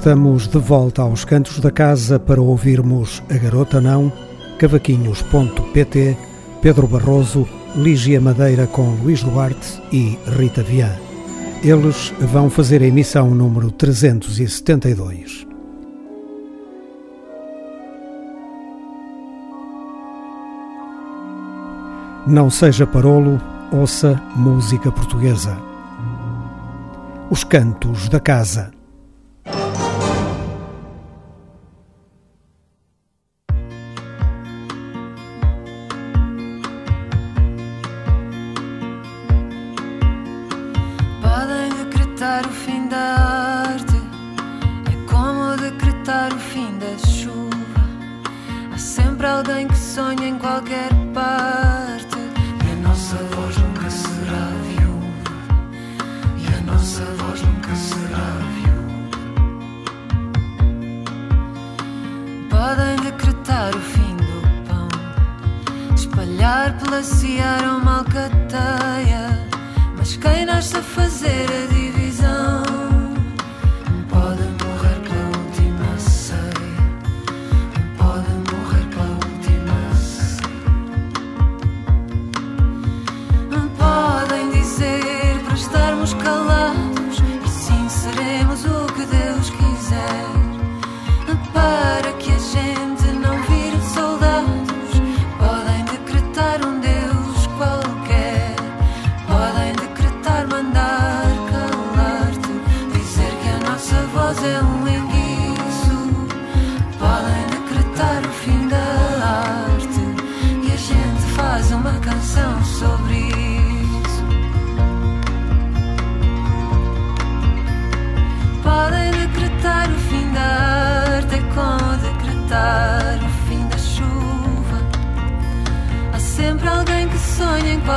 estamos 0.00 0.48
de 0.48 0.56
volta 0.58 1.02
aos 1.02 1.26
cantos 1.26 1.60
da 1.60 1.70
casa 1.70 2.18
para 2.18 2.40
ouvirmos 2.40 3.22
A 3.28 3.36
Garota 3.36 3.82
Não, 3.82 4.10
Cavaquinhos.pt, 4.58 6.16
Pedro 6.62 6.86
Barroso, 6.86 7.46
Lígia 7.76 8.18
Madeira 8.18 8.66
com 8.66 8.94
Luís 8.94 9.22
Duarte 9.22 9.78
e 9.92 10.18
Rita 10.38 10.62
Vian. 10.62 10.96
Eles 11.62 12.14
vão 12.18 12.48
fazer 12.48 12.80
a 12.80 12.86
emissão 12.86 13.34
número 13.34 13.70
372. 13.70 15.46
Não 22.26 22.48
seja 22.48 22.86
parolo, 22.86 23.38
ouça 23.70 24.18
música 24.34 24.90
portuguesa. 24.90 25.58
Os 27.30 27.44
Cantos 27.44 28.08
da 28.08 28.18
Casa. 28.18 28.79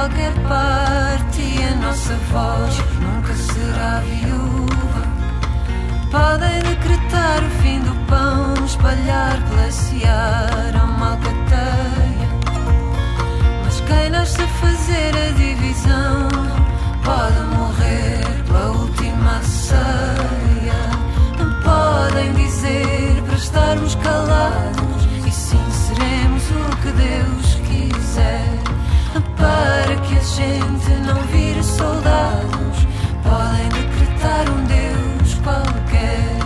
qualquer 0.04 0.34
parte 0.50 1.42
e 1.42 1.64
a 1.64 1.76
nossa 1.76 2.14
voz 2.30 2.78
nunca 3.00 3.34
será 3.36 4.02
viúva. 4.02 5.02
Podem 6.12 6.60
decretar 6.60 7.42
o 7.42 7.50
fim 7.62 7.80
do 7.80 7.96
pão, 8.08 8.66
espalhar, 8.66 9.40
glaciar 9.50 10.76
a 10.76 10.84
uma. 10.84 11.18
Mas 13.64 13.80
quem 13.82 14.10
nasce 14.10 14.42
a 14.42 14.48
fazer 14.48 15.16
a 15.16 15.32
divisão 15.38 16.28
pode 17.02 17.40
morrer 17.56 18.44
pela 18.46 18.72
última 18.72 19.42
ceia. 19.42 20.84
Não 21.40 21.62
podem 21.62 22.34
dizer 22.34 23.24
para 23.26 23.36
estarmos 23.36 23.96
calados, 23.96 25.08
e 25.26 25.32
sim 25.32 25.72
seremos 25.72 26.44
o 26.52 26.78
que 26.82 26.92
Deus 26.92 27.33
para 29.22 29.96
que 29.98 30.16
a 30.16 30.22
gente 30.22 30.90
não 31.06 31.22
vire 31.28 31.64
soldados. 31.64 32.88
Podem 33.24 33.70
decretar 33.70 34.50
um 34.50 34.64
Deus 34.66 35.34
qualquer, 35.44 36.38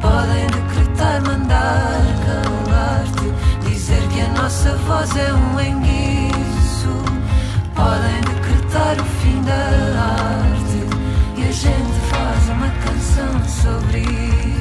podem 0.00 0.46
decretar 0.46 1.22
mandar 1.22 2.00
calar-te, 2.26 3.68
dizer 3.68 4.02
que 4.08 4.20
a 4.20 4.28
nossa 4.28 4.76
voz 4.86 5.16
é 5.16 5.32
um 5.32 5.60
enguiço. 5.60 6.94
Podem 7.74 8.20
decretar 8.20 9.00
o 9.00 9.04
fim 9.20 9.42
da 9.42 9.54
arte 10.02 10.80
e 11.36 11.42
a 11.42 11.52
gente 11.52 12.00
faz 12.10 12.48
uma 12.48 12.68
canção 12.68 13.48
sobre 13.62 14.00
isso. 14.00 14.53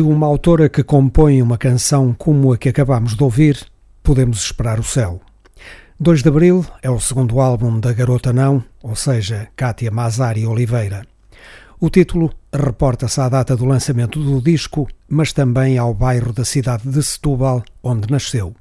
De 0.00 0.06
uma 0.06 0.26
autora 0.26 0.66
que 0.66 0.82
compõe 0.82 1.42
uma 1.42 1.58
canção 1.58 2.14
como 2.14 2.54
a 2.54 2.56
que 2.56 2.70
acabamos 2.70 3.14
de 3.14 3.22
ouvir, 3.22 3.66
podemos 4.02 4.44
esperar 4.44 4.80
o 4.80 4.82
céu. 4.82 5.20
2 6.00 6.22
de 6.22 6.28
Abril 6.30 6.64
é 6.82 6.88
o 6.88 6.98
segundo 6.98 7.38
álbum 7.38 7.78
da 7.78 7.92
Garota 7.92 8.32
Não, 8.32 8.64
ou 8.82 8.96
seja, 8.96 9.48
Kátia 9.54 9.90
Mazari 9.90 10.46
Oliveira. 10.46 11.06
O 11.78 11.90
título 11.90 12.32
reporta-se 12.50 13.20
à 13.20 13.28
data 13.28 13.54
do 13.54 13.66
lançamento 13.66 14.18
do 14.18 14.40
disco, 14.40 14.88
mas 15.06 15.34
também 15.34 15.76
ao 15.76 15.92
bairro 15.92 16.32
da 16.32 16.46
cidade 16.46 16.88
de 16.88 17.02
Setúbal, 17.02 17.62
onde 17.82 18.10
nasceu. 18.10 18.54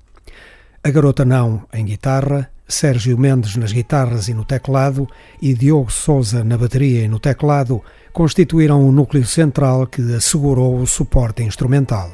A 0.83 0.89
Garota 0.89 1.23
Não 1.23 1.63
em 1.71 1.85
guitarra, 1.85 2.51
Sérgio 2.69 3.17
Mendes 3.17 3.55
nas 3.55 3.71
guitarras 3.71 4.27
e 4.27 4.33
no 4.33 4.45
teclado 4.45 5.07
e 5.41 5.55
Diogo 5.55 5.91
Souza 5.91 6.43
na 6.43 6.55
bateria 6.55 7.03
e 7.03 7.07
no 7.07 7.19
teclado 7.19 7.81
constituíram 8.13 8.87
o 8.87 8.91
núcleo 8.91 9.25
central 9.25 9.87
que 9.87 10.01
assegurou 10.13 10.79
o 10.79 10.85
suporte 10.85 11.41
instrumental. 11.41 12.11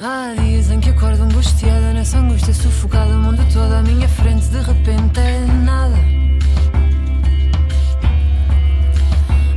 Há 0.00 0.34
dias 0.34 0.68
em 0.68 0.80
que 0.80 0.90
acordo 0.90 1.22
angustiada, 1.22 1.92
nessa 1.92 2.18
angústia 2.18 2.52
sufocada, 2.52 3.16
o 3.16 3.20
mundo 3.20 3.46
todo 3.52 3.72
à 3.72 3.82
minha 3.82 4.08
frente, 4.08 4.48
de 4.48 4.60
repente 4.60 5.20
é 5.20 5.46
nada. 5.64 5.96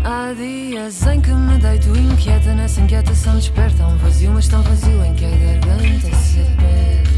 Há 0.07 0.33
dias 0.33 1.01
em 1.07 1.19
que 1.19 1.31
me 1.31 1.57
deito 1.57 1.89
inquieta, 1.97 2.53
nessa 2.53 2.79
inquietação 2.79 3.37
desperta 3.37 3.87
um 3.87 3.97
vazio, 3.97 4.31
mas 4.33 4.47
tão 4.47 4.61
vazio 4.61 5.03
em 5.03 5.15
que 5.15 5.25
a 5.25 5.29
garganta 5.29 6.15
se 6.15 6.45
perde. 6.59 7.09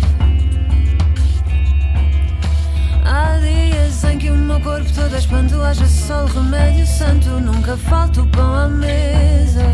Há 3.04 3.40
dias 3.40 4.04
em 4.06 4.18
que 4.18 4.30
o 4.30 4.36
meu 4.38 4.62
corpo 4.62 4.90
todo 4.94 5.14
é 5.14 5.18
espanto, 5.18 5.62
haja 5.62 5.86
sol, 5.86 6.28
remédio 6.28 6.88
santo, 6.88 7.30
nunca 7.42 7.76
falta 7.76 8.22
o 8.22 8.28
pão 8.28 8.56
à 8.56 8.70
mesa. 8.70 9.66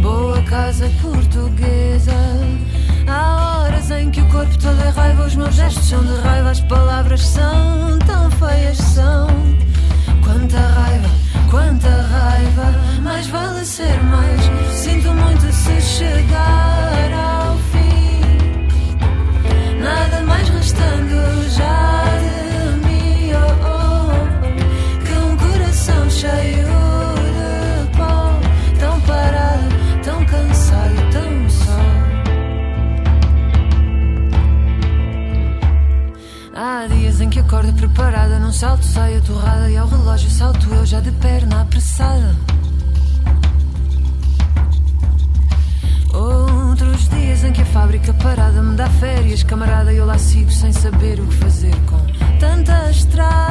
Boa 0.00 0.42
casa 0.44 0.90
portuguesa. 1.02 2.12
Há 3.06 3.58
horas 3.60 3.90
em 3.90 4.10
que 4.10 4.22
gestos 5.50 5.86
são 5.86 6.02
de 6.02 6.14
raiva, 6.22 6.50
as 6.50 6.60
palavras 6.60 7.20
são 7.20 7.98
tão 8.06 8.30
feias, 8.30 8.78
são. 8.78 9.26
Quanta 10.22 10.58
raiva, 10.58 11.08
quanta 11.50 11.88
raiva, 11.88 12.74
mais 13.02 13.26
vale 13.28 13.64
ser 13.64 14.02
mais. 14.04 14.40
Sinto 14.74 15.12
muito 15.12 15.52
se 15.52 15.80
chegar 15.80 17.12
ao 17.12 17.56
fim, 17.72 18.20
nada 19.80 20.22
mais 20.22 20.48
restando 20.48 21.48
já 21.50 22.04
de 22.20 22.86
mim. 22.86 23.32
Oh, 23.34 23.68
oh, 23.68 25.04
que 25.04 25.12
um 25.12 25.36
coração 25.36 26.10
cheio 26.10 26.81
acordo 37.52 37.74
preparada 37.74 38.38
num 38.38 38.50
salto, 38.50 38.82
saio 38.82 39.20
torrada 39.20 39.70
e 39.70 39.76
ao 39.76 39.86
relógio 39.86 40.30
salto 40.30 40.72
eu 40.72 40.86
já 40.86 41.00
de 41.00 41.12
perna 41.12 41.60
apressada. 41.60 42.34
Outros 46.14 47.10
dias 47.10 47.44
em 47.44 47.52
que 47.52 47.60
a 47.60 47.66
fábrica 47.66 48.14
parada 48.14 48.62
me 48.62 48.74
dá 48.74 48.88
férias, 48.88 49.42
camarada, 49.42 49.92
eu 49.92 50.06
lá 50.06 50.16
sigo 50.16 50.50
sem 50.50 50.72
saber 50.72 51.20
o 51.20 51.26
que 51.26 51.34
fazer 51.34 51.74
com 51.84 52.00
tanta 52.40 52.90
estrada. 52.90 53.42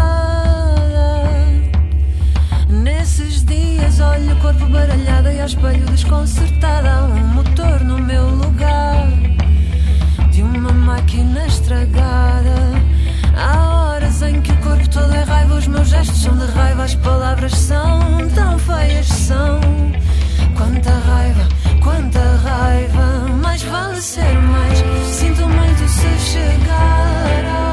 Nesses 2.70 3.46
dias 3.46 4.00
olho 4.00 4.34
o 4.34 4.40
corpo 4.40 4.66
baralhado 4.66 5.30
e 5.30 5.40
ao 5.40 5.46
espelho 5.46 5.86
desconcertada. 5.86 7.04
Um 7.04 7.28
motor 7.36 7.82
no 7.82 8.00
meu 8.00 8.28
lugar 8.32 9.08
de 10.32 10.42
uma 10.42 10.74
máquina 10.74 11.46
estragada. 11.46 12.82
Horas 13.38 13.81
em 14.28 14.42
que 14.42 14.52
o 14.52 14.58
corpo 14.58 14.90
todo 14.90 15.14
é 15.14 15.24
raiva, 15.24 15.56
os 15.56 15.68
meus 15.68 15.88
gestos 15.90 16.22
são 16.22 16.38
de 16.38 16.46
raiva, 16.52 16.84
as 16.84 16.96
palavras 16.96 17.52
são 17.54 18.00
tão 18.36 18.60
feias, 18.60 19.08
são. 19.08 19.60
Quanta 20.56 20.92
raiva, 20.92 21.48
quanta 21.82 22.20
raiva, 22.20 23.28
mais 23.42 23.62
vale 23.64 24.02
ser 24.02 24.34
mais. 24.42 24.78
Sinto 25.12 25.48
muito 25.48 25.88
se 25.88 26.20
chegar 26.20 27.46
ao 27.46 27.71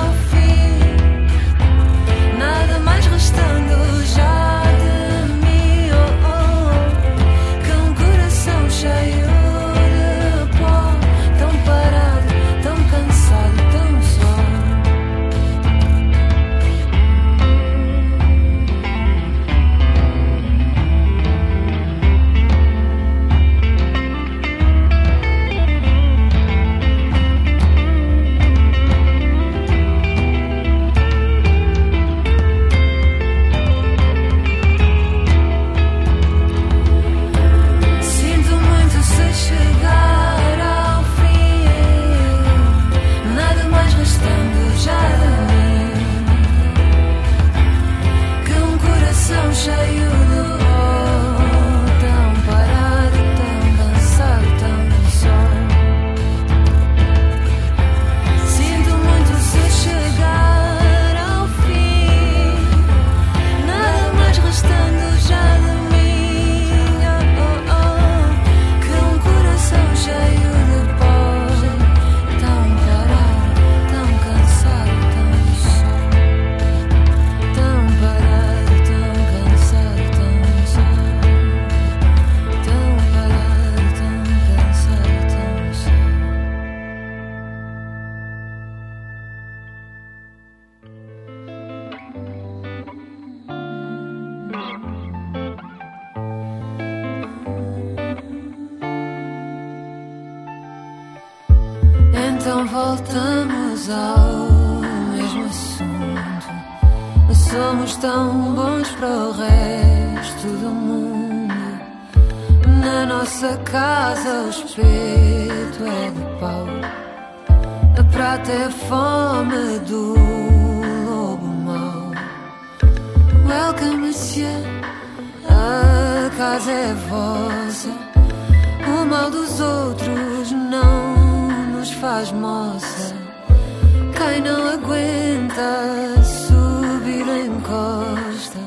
Não 134.40 134.68
aguenta 134.68 136.22
subir 136.22 137.26
encosta. 137.46 138.58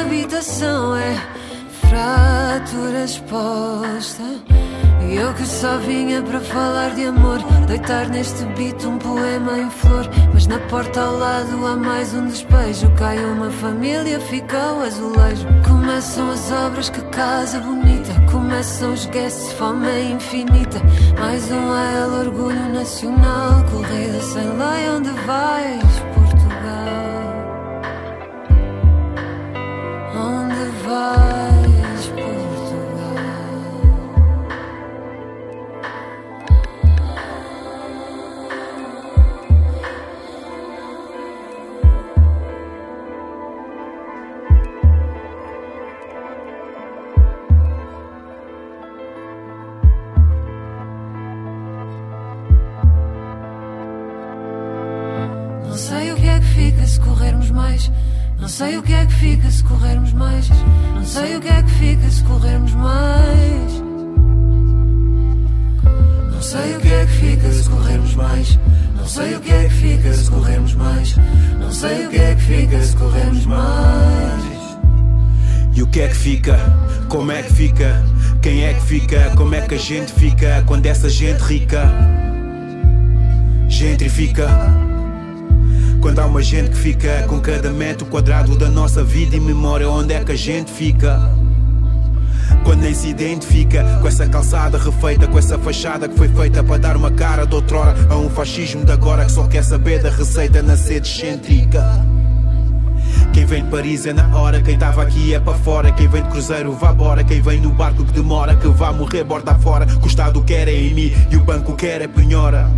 Habitação 0.00 0.96
é 0.96 1.14
fratura 1.88 3.04
exposta. 3.04 4.22
E 5.06 5.16
eu 5.16 5.34
que 5.34 5.44
só 5.44 5.76
vinha 5.78 6.22
para 6.22 6.40
falar 6.40 6.94
de 6.94 7.04
amor, 7.04 7.38
deitar 7.66 8.08
neste 8.08 8.44
beat 8.56 8.82
um 8.84 8.96
poema 8.96 9.58
em 9.58 9.70
flor. 9.70 10.08
Mas 10.32 10.46
na 10.46 10.58
porta 10.58 11.02
ao 11.02 11.18
lado 11.18 11.66
há 11.66 11.76
mais 11.76 12.14
um 12.14 12.26
despejo. 12.26 12.90
Cai 12.96 13.22
uma 13.24 13.50
família, 13.50 14.18
fica 14.20 14.72
o 14.72 14.82
azulejo. 14.84 15.46
Começam 15.68 16.30
as 16.30 16.50
obras, 16.50 16.88
que 16.88 17.02
casa 17.10 17.60
bonita. 17.60 18.01
Começam 18.52 18.92
guests, 19.10 19.50
fome 19.54 19.88
é 19.88 20.10
infinita. 20.10 20.78
Mais 21.18 21.50
um 21.50 21.72
AL, 21.72 22.10
orgulho 22.26 22.68
nacional. 22.68 23.64
Corrida 23.70 24.20
sem 24.20 24.44
lei, 24.44 24.90
onde 24.90 25.08
vais, 25.08 25.82
Portugal? 26.14 27.32
Onde 30.14 30.64
vais, 30.84 31.41
sei 58.52 58.76
o 58.76 58.82
que 58.82 58.92
é 58.92 59.06
que 59.06 59.14
fica 59.14 59.50
se 59.50 59.64
corrermos 59.64 60.12
mais. 60.12 60.50
Não 60.94 61.06
sei 61.06 61.36
o 61.36 61.40
que 61.40 61.48
é 61.48 61.62
que 61.62 61.70
fica 61.70 62.10
se 62.10 62.22
corrermos 62.22 62.74
mais. 62.74 63.72
Não 66.30 66.42
sei 66.42 66.76
o 66.76 66.80
que 66.80 66.92
é 66.92 67.06
que 67.06 67.12
fica 67.12 67.50
se 67.50 67.70
corrermos 67.70 68.14
mais. 68.14 68.58
Não 68.94 69.06
sei 69.06 69.34
o 69.36 69.40
que 69.40 69.52
é 69.52 69.64
que 69.64 69.74
fica 69.74 70.12
se 70.12 70.30
corrermos 70.30 70.74
mais. 70.74 71.16
Não 71.58 71.72
sei 71.72 72.06
o 72.06 72.10
que 72.10 72.18
é 72.18 72.34
que 72.34 72.42
fica 72.42 72.82
se 72.82 72.96
corrermos 72.96 73.46
mais. 73.46 74.44
E 75.74 75.82
o 75.82 75.86
que 75.86 76.00
é 76.02 76.08
que 76.08 76.16
fica? 76.16 76.58
Como 77.08 77.32
é 77.32 77.42
que 77.42 77.52
fica? 77.54 78.04
Quem 78.42 78.64
é 78.64 78.74
que 78.74 78.82
fica? 78.82 79.32
Como 79.34 79.54
é 79.54 79.62
que 79.62 79.76
a 79.76 79.78
gente 79.78 80.12
fica 80.12 80.62
quando 80.66 80.84
essa 80.84 81.08
gente 81.08 81.40
rica? 81.40 81.90
gentrifica. 83.66 84.91
Quando 86.02 86.18
há 86.18 86.26
uma 86.26 86.42
gente 86.42 86.70
que 86.70 86.76
fica 86.76 87.22
com 87.28 87.40
cada 87.40 87.70
metro 87.70 88.04
quadrado 88.06 88.58
da 88.58 88.68
nossa 88.68 89.04
vida 89.04 89.36
e 89.36 89.40
memória, 89.40 89.88
onde 89.88 90.12
é 90.12 90.24
que 90.24 90.32
a 90.32 90.36
gente 90.36 90.68
fica? 90.68 91.16
Quando 92.64 92.80
nem 92.80 92.92
se 92.92 93.06
identifica 93.06 93.84
com 94.00 94.08
essa 94.08 94.26
calçada 94.28 94.76
refeita, 94.78 95.28
com 95.28 95.38
essa 95.38 95.56
fachada 95.60 96.08
que 96.08 96.16
foi 96.18 96.28
feita 96.28 96.62
para 96.64 96.76
dar 96.76 96.96
uma 96.96 97.12
cara 97.12 97.46
de 97.46 97.54
outrora 97.54 97.94
a 98.10 98.16
um 98.16 98.28
fascismo 98.28 98.84
de 98.84 98.90
agora 98.90 99.24
que 99.24 99.30
só 99.30 99.46
quer 99.46 99.62
saber 99.62 100.02
da 100.02 100.10
receita 100.10 100.60
na 100.60 100.76
sede 100.76 101.08
excêntrica. 101.08 101.84
Quem 103.32 103.46
vem 103.46 103.62
de 103.62 103.70
Paris 103.70 104.04
é 104.04 104.12
na 104.12 104.36
hora, 104.36 104.60
quem 104.60 104.74
estava 104.74 105.04
aqui 105.04 105.32
é 105.32 105.38
para 105.38 105.54
fora. 105.54 105.92
Quem 105.92 106.08
vem 106.08 106.24
de 106.24 106.30
cruzeiro 106.30 106.72
vá 106.72 106.90
embora, 106.90 107.22
quem 107.22 107.40
vem 107.40 107.60
no 107.60 107.70
barco 107.70 108.04
que 108.04 108.12
demora, 108.12 108.56
que 108.56 108.66
vá 108.66 108.92
morrer 108.92 109.22
borda 109.22 109.54
fora. 109.54 109.86
Que 109.86 110.38
o 110.38 110.42
quer 110.42 110.66
é 110.66 110.72
mim 110.72 111.12
e 111.30 111.36
o 111.36 111.44
banco 111.44 111.74
quer 111.74 112.02
é 112.02 112.08
penhora. 112.08 112.68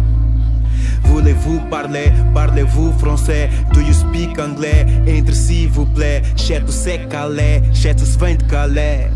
Voulez-vous 1.05 1.61
parler, 1.71 2.13
parlez-vous 2.33 2.93
français? 2.99 3.49
Do 3.73 3.81
you 3.81 3.93
speak 3.93 4.39
anglais? 4.39 4.87
Entre 5.07 5.35
si, 5.35 5.67
vous 5.67 5.87
plaît. 5.87 6.23
Cheto 6.37 6.73
se 6.73 6.99
calé, 7.09 7.63
cheto 7.73 8.05
se 8.05 8.19
vem 8.19 8.37
de 8.37 8.45
Calais. 8.45 9.11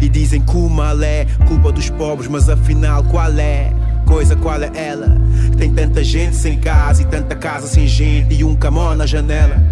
E 0.00 0.08
dizem 0.08 0.40
que 0.40 0.56
o 0.56 0.68
mal 0.68 1.00
é 1.02 1.26
culpa 1.46 1.70
dos 1.70 1.88
pobres, 1.90 2.28
mas 2.28 2.48
afinal 2.48 3.04
qual 3.04 3.30
é? 3.38 3.72
Coisa 4.04 4.34
qual 4.34 4.60
é 4.60 4.70
ela? 4.74 5.16
Tem 5.56 5.72
tanta 5.72 6.02
gente 6.02 6.34
sem 6.34 6.58
casa 6.58 7.02
e 7.02 7.04
tanta 7.04 7.36
casa 7.36 7.68
sem 7.68 7.86
gente 7.86 8.34
e 8.34 8.42
um 8.42 8.56
camão 8.56 8.94
na 8.96 9.06
janela. 9.06 9.71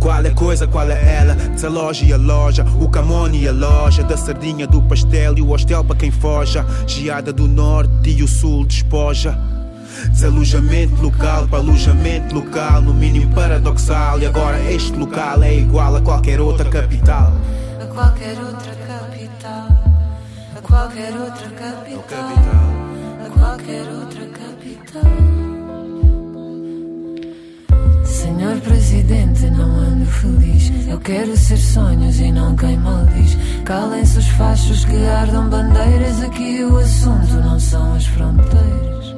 Qual 0.00 0.24
é 0.24 0.30
coisa, 0.30 0.66
qual 0.66 0.88
é 0.90 1.16
ela? 1.16 1.34
Desaloja 1.34 2.04
e 2.04 2.12
a 2.12 2.16
loja, 2.16 2.64
o 2.80 2.88
camone 2.88 3.42
e 3.42 3.48
a 3.48 3.52
loja, 3.52 4.02
da 4.04 4.16
sardinha, 4.16 4.66
do 4.66 4.80
pastel 4.82 5.36
e 5.36 5.42
o 5.42 5.46
hostel 5.46 5.84
para 5.84 5.96
quem 5.96 6.10
foja. 6.10 6.64
Geada 6.86 7.32
do 7.32 7.48
norte 7.48 8.10
e 8.10 8.22
o 8.22 8.28
sul 8.28 8.64
despoja. 8.64 9.36
Desalojamento 10.10 11.02
local 11.02 11.48
para 11.48 11.58
alojamento 11.58 12.34
local, 12.34 12.80
no 12.80 12.94
mínimo 12.94 13.34
paradoxal. 13.34 14.20
E 14.20 14.26
agora 14.26 14.58
este 14.70 14.96
local 14.96 15.42
é 15.42 15.54
igual 15.56 15.96
a 15.96 16.00
qualquer 16.00 16.40
outra 16.40 16.68
capital. 16.70 17.32
A 17.82 17.86
qualquer 17.86 18.38
outra 18.38 18.74
capital. 18.86 19.68
A 20.56 20.60
qualquer 20.60 21.12
outra 21.14 21.48
capital. 21.50 22.32
A 23.26 23.38
qualquer 23.38 23.88
outra 23.88 24.26
capital. 24.26 25.27
Senhor 28.28 28.60
Presidente, 28.60 29.50
não 29.50 29.70
ando 29.80 30.04
feliz. 30.04 30.70
Eu 30.86 31.00
quero 31.00 31.34
ser 31.34 31.56
sonhos 31.56 32.20
e 32.20 32.30
não 32.30 32.54
quem 32.54 32.76
maldiz. 32.76 33.34
Calem-se 33.64 34.18
os 34.18 34.28
fachos 34.28 34.84
que 34.84 34.96
ardam 35.06 35.48
bandeiras. 35.48 36.22
Aqui 36.22 36.62
o 36.62 36.76
assunto 36.76 37.32
não 37.36 37.58
são 37.58 37.94
as 37.94 38.04
fronteiras. 38.04 39.17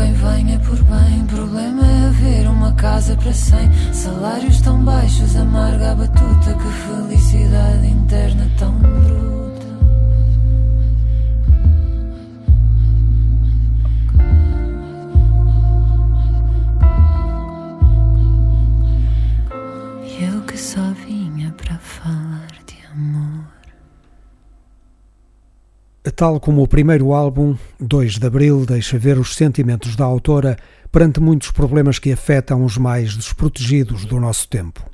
Quem 0.00 0.12
venha 0.14 0.58
por 0.60 0.82
bem. 0.84 1.26
Problema 1.26 1.86
é 1.86 2.06
haver 2.06 2.48
uma 2.48 2.72
casa 2.72 3.14
para 3.16 3.32
cem. 3.32 3.70
Salários 3.92 4.60
tão 4.62 4.82
baixos, 4.82 5.36
amarga 5.36 5.92
a 5.92 5.94
batuta. 5.94 6.54
Que 6.54 6.68
felicidade 6.86 7.86
interna 7.86 8.50
tão 8.58 8.72
bruta. 8.78 9.20
Eu 20.20 20.42
que 20.42 20.56
só 20.56 20.92
vinha 21.06 21.52
para 21.52 21.78
falar 21.78 22.48
de 22.66 22.78
amor. 22.92 23.44
Tal 26.16 26.40
como 26.40 26.62
o 26.62 26.68
primeiro 26.68 27.12
álbum, 27.12 27.56
2 27.78 28.18
de 28.18 28.26
Abril, 28.26 28.64
deixa 28.66 28.98
ver 28.98 29.18
os 29.18 29.34
sentimentos 29.34 29.96
da 29.96 30.04
autora 30.04 30.56
perante 30.90 31.20
muitos 31.20 31.50
problemas 31.50 31.98
que 31.98 32.12
afetam 32.12 32.64
os 32.64 32.76
mais 32.76 33.16
desprotegidos 33.16 34.04
do 34.04 34.18
nosso 34.18 34.48
tempo. 34.48 34.84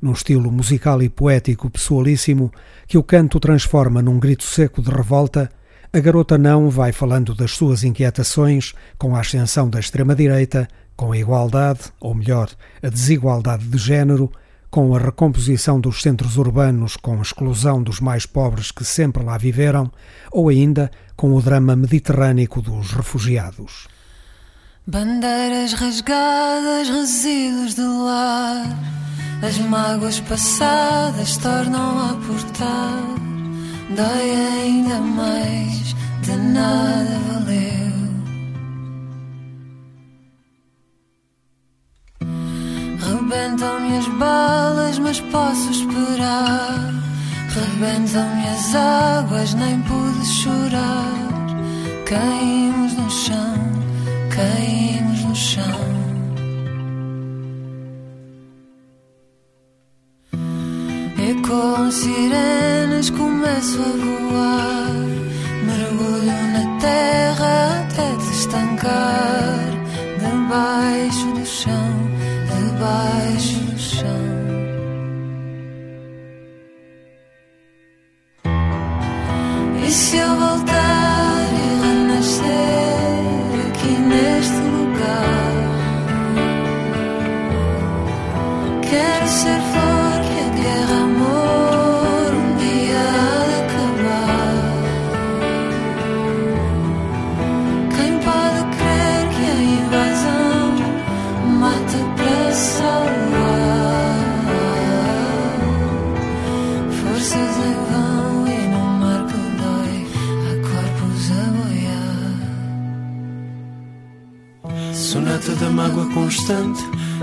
Num 0.00 0.12
estilo 0.12 0.50
musical 0.50 1.02
e 1.02 1.08
poético 1.08 1.70
pessoalíssimo, 1.70 2.52
que 2.86 2.98
o 2.98 3.02
canto 3.02 3.38
transforma 3.38 4.02
num 4.02 4.18
grito 4.18 4.44
seco 4.44 4.82
de 4.82 4.90
revolta, 4.90 5.50
a 5.92 5.98
garota 5.98 6.38
não 6.38 6.70
vai 6.70 6.92
falando 6.92 7.34
das 7.34 7.52
suas 7.52 7.84
inquietações 7.84 8.74
com 8.98 9.14
a 9.14 9.20
ascensão 9.20 9.68
da 9.68 9.78
extrema-direita, 9.78 10.68
com 10.96 11.12
a 11.12 11.18
igualdade, 11.18 11.80
ou 12.00 12.14
melhor, 12.14 12.50
a 12.82 12.88
desigualdade 12.88 13.66
de 13.66 13.78
género, 13.78 14.30
com 14.70 14.94
a 14.94 14.98
recomposição 14.98 15.80
dos 15.80 16.00
centros 16.00 16.36
urbanos 16.36 16.96
com 16.96 17.18
a 17.18 17.22
exclusão 17.22 17.82
dos 17.82 18.00
mais 18.00 18.24
pobres 18.24 18.70
que 18.70 18.84
sempre 18.84 19.24
lá 19.24 19.36
viveram, 19.36 19.90
ou 20.30 20.48
ainda 20.48 20.90
com 21.16 21.34
o 21.34 21.42
drama 21.42 21.74
mediterrâneo 21.74 22.48
dos 22.62 22.92
refugiados. 22.92 23.88
Bandeiras 24.86 25.72
rasgadas, 25.72 26.88
resíduos 26.88 27.74
de 27.74 27.82
lar. 27.82 28.64
As 29.42 29.58
mágoas 29.58 30.20
passadas 30.20 31.36
tornam 31.36 32.10
a 32.10 32.14
portar. 32.26 33.04
Dói 33.94 34.30
ainda 34.30 35.00
mais, 35.00 35.94
de 36.22 36.36
nada 36.36 37.18
valeu. 37.28 37.99
Rebentam-me 43.30 43.96
as 43.96 44.08
balas, 44.08 44.98
mas 44.98 45.20
posso 45.20 45.70
esperar. 45.70 46.92
Rebentam-me 47.48 48.48
as 48.48 48.74
águas, 48.74 49.54
nem 49.54 49.80
pude 49.82 50.26
chorar. 50.26 51.46
Caímos 52.06 52.92
no 52.94 53.08
chão, 53.08 53.54
caímos 54.30 55.22
no 55.22 55.36
chão. 55.36 55.80
Ecoam 61.30 61.88
sirenes, 61.92 63.10
começo 63.10 63.78
a 63.78 63.92
voar. 64.06 64.90
Mergulho 65.66 66.48
na 66.52 66.80
terra 66.80 67.84
até 67.84 68.16
te 68.16 68.30
estancar. 68.32 69.19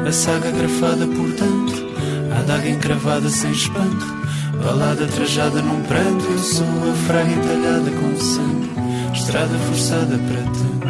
A 0.05 0.11
saga 0.11 0.51
grafada 0.51 1.07
por 1.07 1.31
tanto, 1.33 1.73
a 2.31 2.39
adaga 2.39 2.69
encravada 2.69 3.27
sem 3.29 3.51
espanto, 3.51 4.05
balada 4.63 5.07
trajada 5.07 5.61
num 5.61 5.81
pranto. 5.83 6.23
Eu 6.23 6.39
sou 6.39 6.65
a 6.65 6.93
fraga 7.07 7.31
entalhada 7.31 7.91
com 7.91 8.15
sangue, 8.17 8.69
estrada 9.13 9.57
forçada 9.57 10.17
para 10.19 10.43
tanto. 10.43 10.87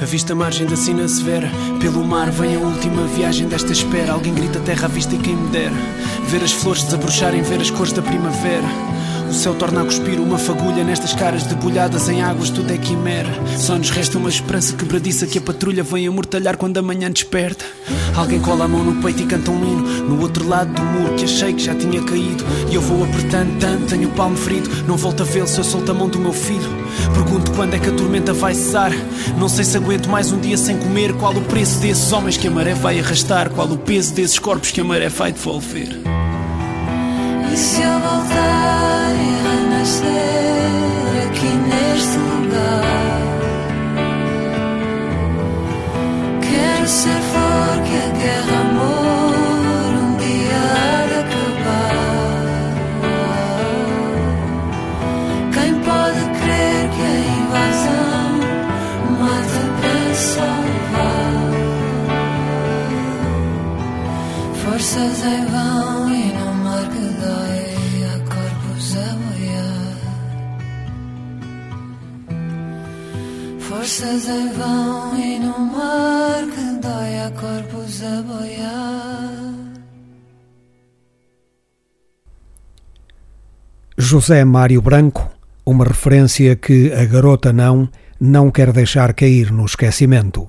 A 0.00 0.06
vista 0.06 0.34
margem 0.34 0.66
da 0.66 0.76
sina 0.76 1.08
severa 1.08 1.48
Pelo 1.80 2.04
mar 2.04 2.30
vem 2.30 2.56
a 2.56 2.58
última 2.58 3.06
viagem 3.06 3.48
desta 3.48 3.72
espera 3.72 4.12
Alguém 4.12 4.34
grita 4.34 4.60
terra 4.60 4.84
à 4.84 4.88
vista 4.88 5.14
e 5.14 5.18
quem 5.18 5.34
me 5.34 5.48
dera 5.48 5.72
Ver 6.28 6.42
as 6.42 6.52
flores 6.52 6.82
desabrocharem, 6.82 7.40
ver 7.40 7.60
as 7.60 7.70
cores 7.70 7.92
da 7.92 8.02
primavera 8.02 8.66
O 9.28 9.32
céu 9.32 9.54
torna 9.54 9.82
a 9.82 9.84
cuspir 9.84 10.20
uma 10.20 10.38
fagulha 10.38 10.84
nestas 10.84 11.12
caras 11.12 11.44
debulhadas 11.44 12.08
em 12.08 12.22
águas, 12.22 12.50
tudo 12.50 12.72
é 12.72 12.78
quimera. 12.78 13.28
Só 13.58 13.76
nos 13.76 13.90
resta 13.90 14.18
uma 14.18 14.28
esperança 14.28 14.76
quebradiça 14.76 15.26
que 15.26 15.38
a 15.38 15.40
patrulha 15.40 15.82
vem 15.82 16.06
amortalhar 16.06 16.56
quando 16.56 16.78
a 16.78 16.82
manhã 16.82 17.10
desperta. 17.10 17.64
Alguém 18.14 18.40
cola 18.40 18.64
a 18.64 18.68
mão 18.68 18.84
no 18.84 19.02
peito 19.02 19.22
e 19.22 19.26
canta 19.26 19.50
um 19.50 19.64
hino 19.64 19.82
no 20.04 20.20
outro 20.20 20.46
lado 20.46 20.72
do 20.72 20.82
muro 20.82 21.14
que 21.14 21.24
achei 21.24 21.52
que 21.52 21.64
já 21.64 21.74
tinha 21.74 22.00
caído. 22.02 22.44
E 22.70 22.74
eu 22.74 22.80
vou 22.80 23.02
apertando 23.02 23.58
tanto, 23.58 23.86
tenho 23.86 24.08
o 24.08 24.12
palmo 24.12 24.36
ferido. 24.36 24.70
Não 24.86 24.96
volto 24.96 25.22
a 25.22 25.26
vê-lo 25.26 25.48
se 25.48 25.58
eu 25.58 25.64
solto 25.64 25.90
a 25.90 25.94
mão 25.94 26.08
do 26.08 26.18
meu 26.18 26.32
filho. 26.32 26.70
Pergunto 27.12 27.50
quando 27.52 27.74
é 27.74 27.78
que 27.78 27.88
a 27.88 27.92
tormenta 27.92 28.32
vai 28.32 28.54
cessar. 28.54 28.92
Não 29.36 29.48
sei 29.48 29.64
se 29.64 29.76
aguento 29.76 30.08
mais 30.08 30.30
um 30.30 30.38
dia 30.38 30.56
sem 30.56 30.78
comer. 30.78 31.12
Qual 31.14 31.34
o 31.34 31.42
preço 31.42 31.80
desses 31.80 32.12
homens 32.12 32.36
que 32.36 32.46
a 32.46 32.50
maré 32.50 32.74
vai 32.74 33.00
arrastar? 33.00 33.50
Qual 33.50 33.66
o 33.66 33.78
peso 33.78 34.14
desses 34.14 34.38
corpos 34.38 34.70
que 34.70 34.80
a 34.80 34.84
maré 34.84 35.08
vai 35.08 35.32
devolver? 35.32 35.88
E 37.52 37.56
se 37.56 37.82
eu 37.82 38.00
voltar 38.00 38.33
José 84.14 84.44
Mário 84.44 84.80
Branco, 84.80 85.28
uma 85.66 85.84
referência 85.84 86.54
que 86.54 86.92
a 86.92 87.04
garota 87.04 87.52
não, 87.52 87.88
não 88.20 88.48
quer 88.48 88.70
deixar 88.70 89.12
cair 89.12 89.50
no 89.50 89.64
esquecimento. 89.64 90.48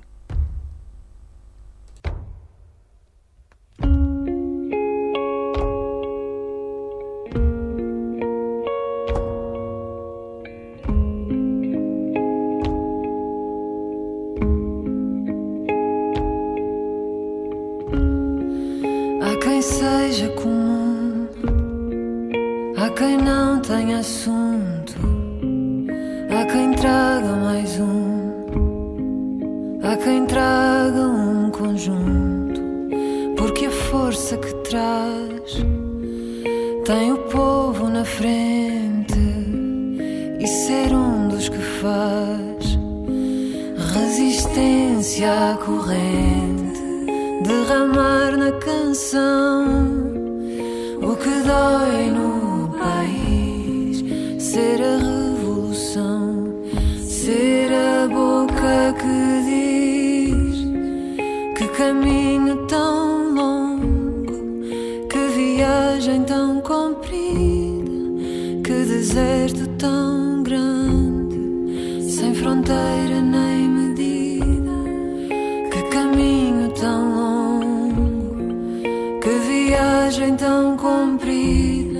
Viagem 80.25 80.35
tão 80.37 80.75
comprida, 80.77 81.99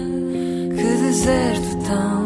que 0.75 0.83
deserto 0.83 1.77
tão 1.87 2.24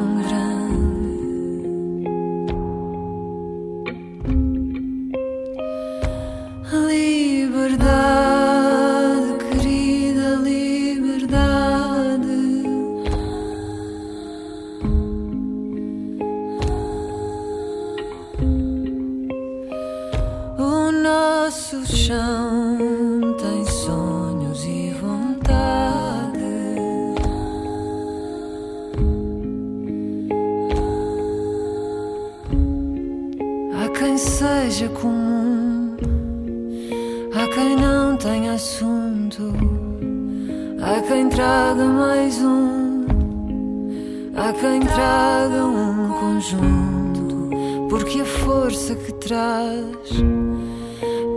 força 48.89 48.95
que 48.95 49.13
traz. 49.13 50.10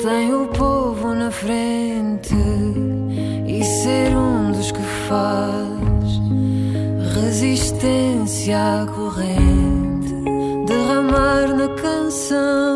Tem 0.02 0.34
o 0.34 0.46
povo 0.48 1.14
na 1.14 1.30
frente 1.30 2.34
e 3.46 3.62
ser 3.64 4.16
um 4.16 4.52
dos 4.52 4.72
que 4.72 4.82
faz 5.08 5.62
resistência 7.14 8.82
à 8.82 8.86
corrente, 8.86 10.14
derramar 10.66 11.54
na 11.54 11.68
canção 11.68 12.71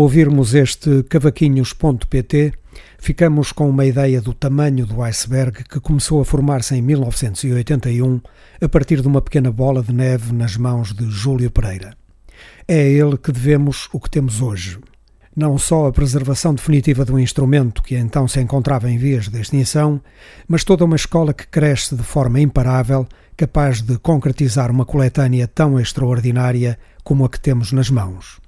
ouvirmos 0.00 0.54
este 0.54 1.02
cavaquinhos.pt, 1.02 2.54
ficamos 2.98 3.52
com 3.52 3.68
uma 3.68 3.84
ideia 3.84 4.18
do 4.18 4.32
tamanho 4.32 4.86
do 4.86 5.02
iceberg 5.02 5.62
que 5.64 5.78
começou 5.78 6.22
a 6.22 6.24
formar-se 6.24 6.74
em 6.74 6.80
1981 6.80 8.18
a 8.62 8.68
partir 8.68 9.02
de 9.02 9.08
uma 9.08 9.20
pequena 9.20 9.52
bola 9.52 9.82
de 9.82 9.92
neve 9.92 10.32
nas 10.32 10.56
mãos 10.56 10.94
de 10.94 11.04
Júlio 11.10 11.50
Pereira. 11.50 11.94
É 12.66 12.80
a 12.80 12.84
ele 12.84 13.18
que 13.18 13.30
devemos 13.30 13.90
o 13.92 14.00
que 14.00 14.08
temos 14.08 14.40
hoje. 14.40 14.78
Não 15.36 15.58
só 15.58 15.86
a 15.86 15.92
preservação 15.92 16.54
definitiva 16.54 17.04
do 17.04 17.18
instrumento 17.18 17.82
que 17.82 17.94
então 17.94 18.26
se 18.26 18.40
encontrava 18.40 18.90
em 18.90 18.96
vias 18.96 19.28
de 19.28 19.38
extinção, 19.38 20.00
mas 20.48 20.64
toda 20.64 20.86
uma 20.86 20.96
escola 20.96 21.34
que 21.34 21.46
cresce 21.46 21.94
de 21.94 22.02
forma 22.02 22.40
imparável, 22.40 23.06
capaz 23.36 23.82
de 23.82 23.98
concretizar 23.98 24.70
uma 24.70 24.86
coletânea 24.86 25.46
tão 25.46 25.78
extraordinária 25.78 26.78
como 27.04 27.26
a 27.26 27.28
que 27.28 27.38
temos 27.38 27.70
nas 27.70 27.90
mãos. 27.90 28.40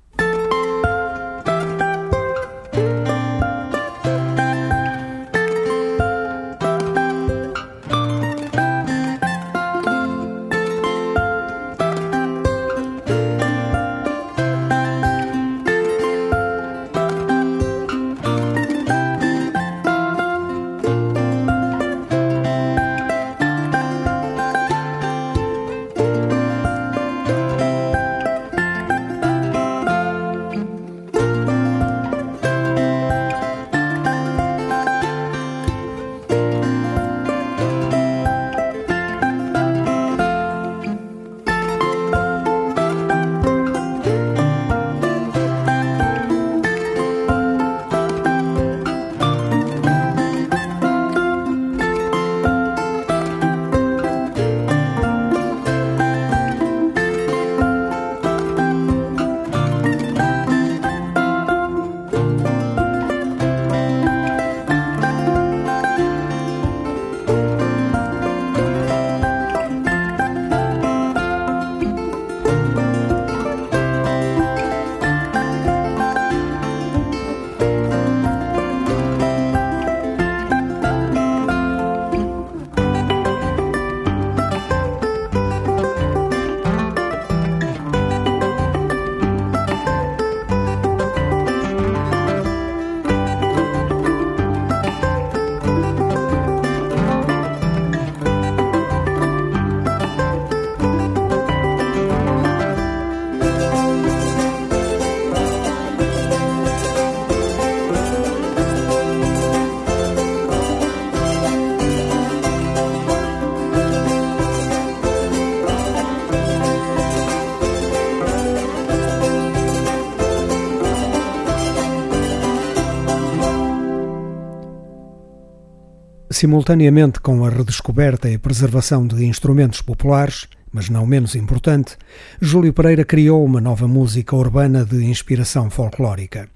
Simultaneamente 126.33 127.21
com 127.21 127.45
a 127.45 127.51
redescoberta 127.51 128.31
e 128.31 128.39
preservação 128.39 129.07
de 129.07 129.23
instrumentos 129.27 129.83
populares, 129.83 130.49
mas 130.73 130.89
não 130.89 131.05
menos 131.05 131.35
importante, 131.35 131.95
Júlio 132.41 132.73
Pereira 132.73 133.05
criou 133.05 133.45
uma 133.45 133.61
nova 133.61 133.87
música 133.87 134.35
urbana 134.35 134.83
de 134.83 135.05
inspiração 135.05 135.69
folclórica. 135.69 136.49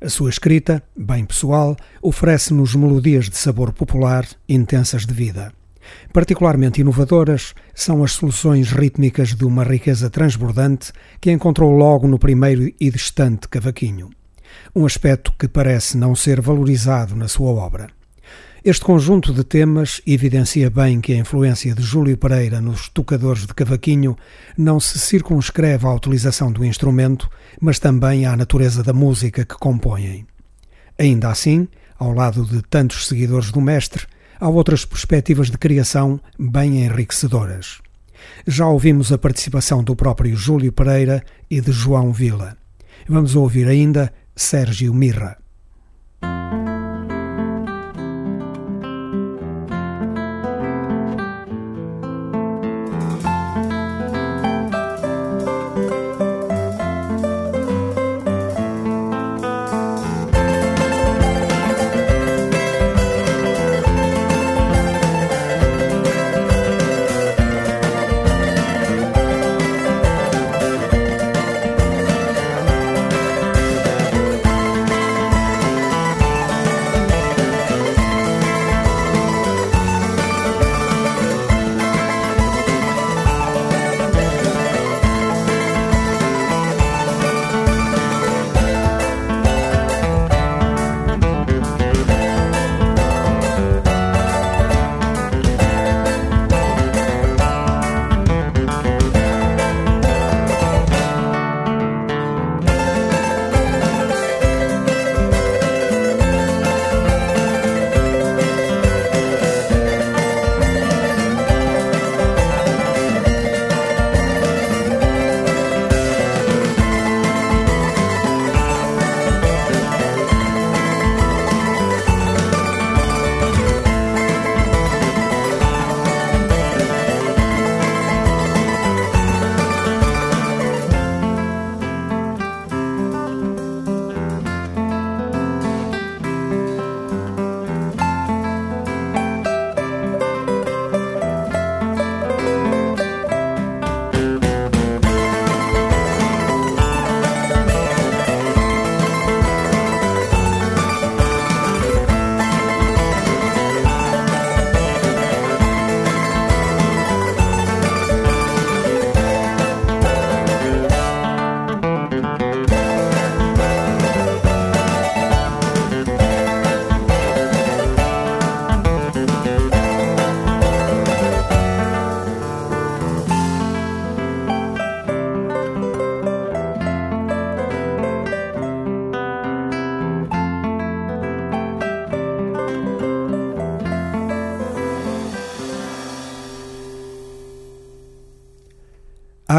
A 0.00 0.08
sua 0.08 0.28
escrita, 0.28 0.82
bem 0.96 1.24
pessoal, 1.24 1.76
oferece-nos 2.02 2.74
melodias 2.74 3.30
de 3.30 3.36
sabor 3.36 3.72
popular 3.72 4.26
intensas 4.48 5.06
de 5.06 5.14
vida. 5.14 5.52
Particularmente 6.12 6.80
inovadoras 6.80 7.54
são 7.72 8.02
as 8.02 8.12
soluções 8.12 8.72
rítmicas 8.72 9.36
de 9.36 9.44
uma 9.44 9.62
riqueza 9.62 10.10
transbordante 10.10 10.92
que 11.20 11.30
encontrou 11.30 11.70
logo 11.70 12.08
no 12.08 12.18
primeiro 12.18 12.72
e 12.78 12.90
distante 12.90 13.48
cavaquinho. 13.48 14.10
Um 14.74 14.84
aspecto 14.84 15.32
que 15.38 15.46
parece 15.46 15.96
não 15.96 16.16
ser 16.16 16.40
valorizado 16.40 17.14
na 17.14 17.28
sua 17.28 17.52
obra. 17.52 18.01
Este 18.64 18.84
conjunto 18.84 19.32
de 19.32 19.42
temas 19.42 20.00
evidencia 20.06 20.70
bem 20.70 21.00
que 21.00 21.12
a 21.12 21.16
influência 21.16 21.74
de 21.74 21.82
Júlio 21.82 22.16
Pereira 22.16 22.60
nos 22.60 22.88
tocadores 22.88 23.44
de 23.44 23.52
cavaquinho 23.52 24.16
não 24.56 24.78
se 24.78 25.00
circunscreve 25.00 25.84
à 25.84 25.92
utilização 25.92 26.52
do 26.52 26.64
instrumento, 26.64 27.28
mas 27.60 27.80
também 27.80 28.24
à 28.24 28.36
natureza 28.36 28.84
da 28.84 28.92
música 28.92 29.44
que 29.44 29.56
compõem. 29.56 30.24
Ainda 30.96 31.28
assim, 31.28 31.66
ao 31.98 32.12
lado 32.12 32.44
de 32.44 32.62
tantos 32.62 33.08
seguidores 33.08 33.50
do 33.50 33.60
mestre, 33.60 34.06
há 34.38 34.48
outras 34.48 34.84
perspectivas 34.84 35.50
de 35.50 35.58
criação 35.58 36.20
bem 36.38 36.84
enriquecedoras. 36.84 37.80
Já 38.46 38.68
ouvimos 38.68 39.12
a 39.12 39.18
participação 39.18 39.82
do 39.82 39.96
próprio 39.96 40.36
Júlio 40.36 40.70
Pereira 40.70 41.24
e 41.50 41.60
de 41.60 41.72
João 41.72 42.12
Vila. 42.12 42.56
Vamos 43.08 43.34
ouvir 43.34 43.66
ainda 43.66 44.12
Sérgio 44.36 44.94
Mirra. 44.94 45.36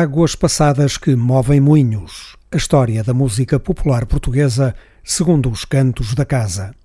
Águas 0.04 0.36
passadas 0.36 0.98
que 0.98 1.16
movem 1.16 1.62
moinhos. 1.62 2.36
A 2.52 2.58
história 2.58 3.02
da 3.02 3.14
música 3.14 3.58
popular 3.58 4.06
portuguesa 4.06 4.76
segundo 5.02 5.50
os 5.50 5.64
cantos 5.64 6.14
da 6.14 6.26
casa. 6.26 6.76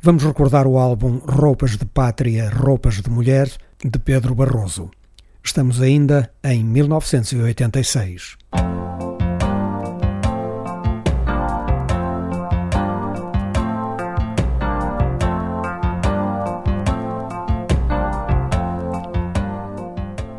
Vamos 0.00 0.24
recordar 0.24 0.66
o 0.66 0.78
álbum 0.78 1.18
Roupas 1.18 1.76
de 1.76 1.84
Pátria, 1.84 2.48
Roupas 2.48 3.02
de 3.02 3.10
Mulher, 3.10 3.50
de 3.84 3.98
Pedro 3.98 4.34
Barroso. 4.34 4.90
Estamos 5.44 5.82
ainda 5.82 6.30
em 6.42 6.64
1986. 6.64 8.38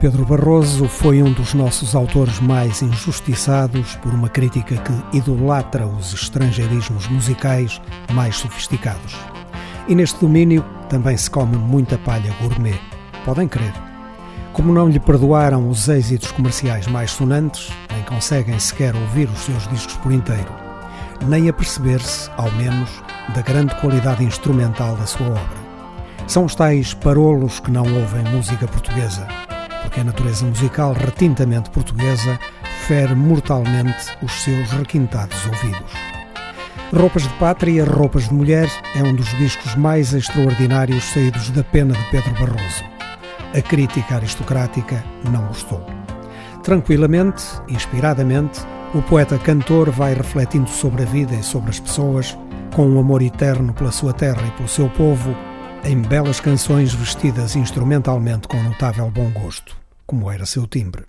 Pedro 0.05 0.23
Barroso 0.23 0.87
foi 0.87 1.23
um 1.23 1.33
dos 1.33 1.55
nossos 1.55 1.95
autores 1.95 2.39
mais 2.39 2.83
injustiçados 2.83 3.95
por 3.95 4.13
uma 4.13 4.29
crítica 4.29 4.75
que 4.77 5.17
idolatra 5.17 5.87
os 5.87 6.13
estrangeirismos 6.13 7.07
musicais 7.07 7.81
mais 8.13 8.35
sofisticados. 8.35 9.17
E 9.87 9.95
neste 9.95 10.19
domínio 10.19 10.63
também 10.89 11.17
se 11.17 11.27
come 11.27 11.57
muita 11.57 11.97
palha 11.97 12.31
gourmet. 12.39 12.79
Podem 13.25 13.47
crer. 13.47 13.73
Como 14.53 14.71
não 14.71 14.87
lhe 14.87 14.99
perdoaram 14.99 15.67
os 15.67 15.89
êxitos 15.89 16.31
comerciais 16.31 16.85
mais 16.85 17.09
sonantes, 17.09 17.71
nem 17.91 18.03
conseguem 18.03 18.59
sequer 18.59 18.95
ouvir 18.95 19.27
os 19.27 19.39
seus 19.39 19.67
discos 19.69 19.97
por 19.97 20.11
inteiro, 20.11 20.53
nem 21.27 21.49
aperceber-se, 21.49 22.29
ao 22.37 22.51
menos, 22.51 22.91
da 23.33 23.41
grande 23.41 23.73
qualidade 23.81 24.23
instrumental 24.23 24.95
da 24.97 25.07
sua 25.07 25.29
obra. 25.29 25.65
São 26.27 26.45
os 26.45 26.53
tais 26.53 26.93
parolos 26.93 27.59
que 27.59 27.71
não 27.71 27.91
ouvem 27.91 28.23
música 28.31 28.67
portuguesa 28.67 29.44
porque 29.95 30.01
a 30.01 30.03
natureza 30.03 30.45
musical 30.45 30.91
retintamente 30.91 31.69
portuguesa 31.69 32.37
fere 32.85 33.15
mortalmente 33.15 34.11
os 34.21 34.31
seus 34.43 34.69
requintados 34.71 35.37
ouvidos. 35.45 35.93
Roupas 36.93 37.23
de 37.23 37.29
Pátria, 37.35 37.85
Roupas 37.85 38.27
de 38.27 38.33
Mulher 38.33 38.69
é 38.93 39.01
um 39.01 39.15
dos 39.15 39.29
discos 39.37 39.73
mais 39.75 40.13
extraordinários 40.13 41.01
saídos 41.05 41.49
da 41.51 41.63
pena 41.63 41.93
de 41.93 42.03
Pedro 42.11 42.33
Barroso. 42.33 42.83
A 43.57 43.61
crítica 43.61 44.15
aristocrática 44.15 45.01
não 45.31 45.47
gostou. 45.47 45.85
Tranquilamente, 46.61 47.45
inspiradamente, 47.69 48.59
o 48.93 49.01
poeta-cantor 49.01 49.91
vai 49.91 50.13
refletindo 50.13 50.69
sobre 50.69 51.03
a 51.03 51.05
vida 51.05 51.33
e 51.35 51.43
sobre 51.43 51.69
as 51.69 51.79
pessoas, 51.79 52.37
com 52.75 52.85
um 52.85 52.99
amor 52.99 53.21
eterno 53.21 53.73
pela 53.73 53.93
sua 53.93 54.11
terra 54.11 54.45
e 54.45 54.51
pelo 54.51 54.67
seu 54.67 54.89
povo, 54.89 55.33
em 55.85 56.01
belas 56.01 56.41
canções 56.41 56.93
vestidas 56.93 57.55
instrumentalmente 57.55 58.45
com 58.45 58.61
notável 58.61 59.09
bom 59.09 59.29
gosto, 59.29 59.84
como 60.05 60.31
era 60.31 60.45
seu 60.45 60.67
timbre. 60.67 61.05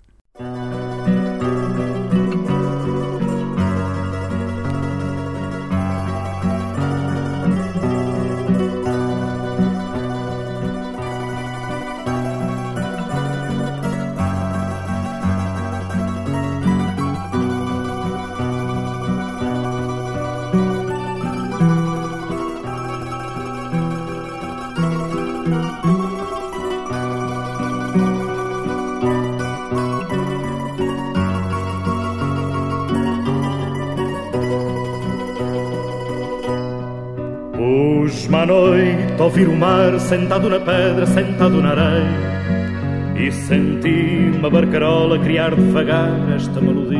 Ouvir 39.37 39.49
o 39.49 39.55
mar 39.55 39.99
sentado 39.99 40.49
na 40.49 40.59
pedra, 40.59 41.05
sentado 41.05 41.61
na 41.61 41.69
areia 41.69 43.15
e 43.15 43.31
senti 43.31 44.31
uma 44.35 44.49
barcarola 44.49 45.19
criar 45.19 45.53
devagar 45.53 46.09
esta 46.35 46.59
melodia. 46.59 46.97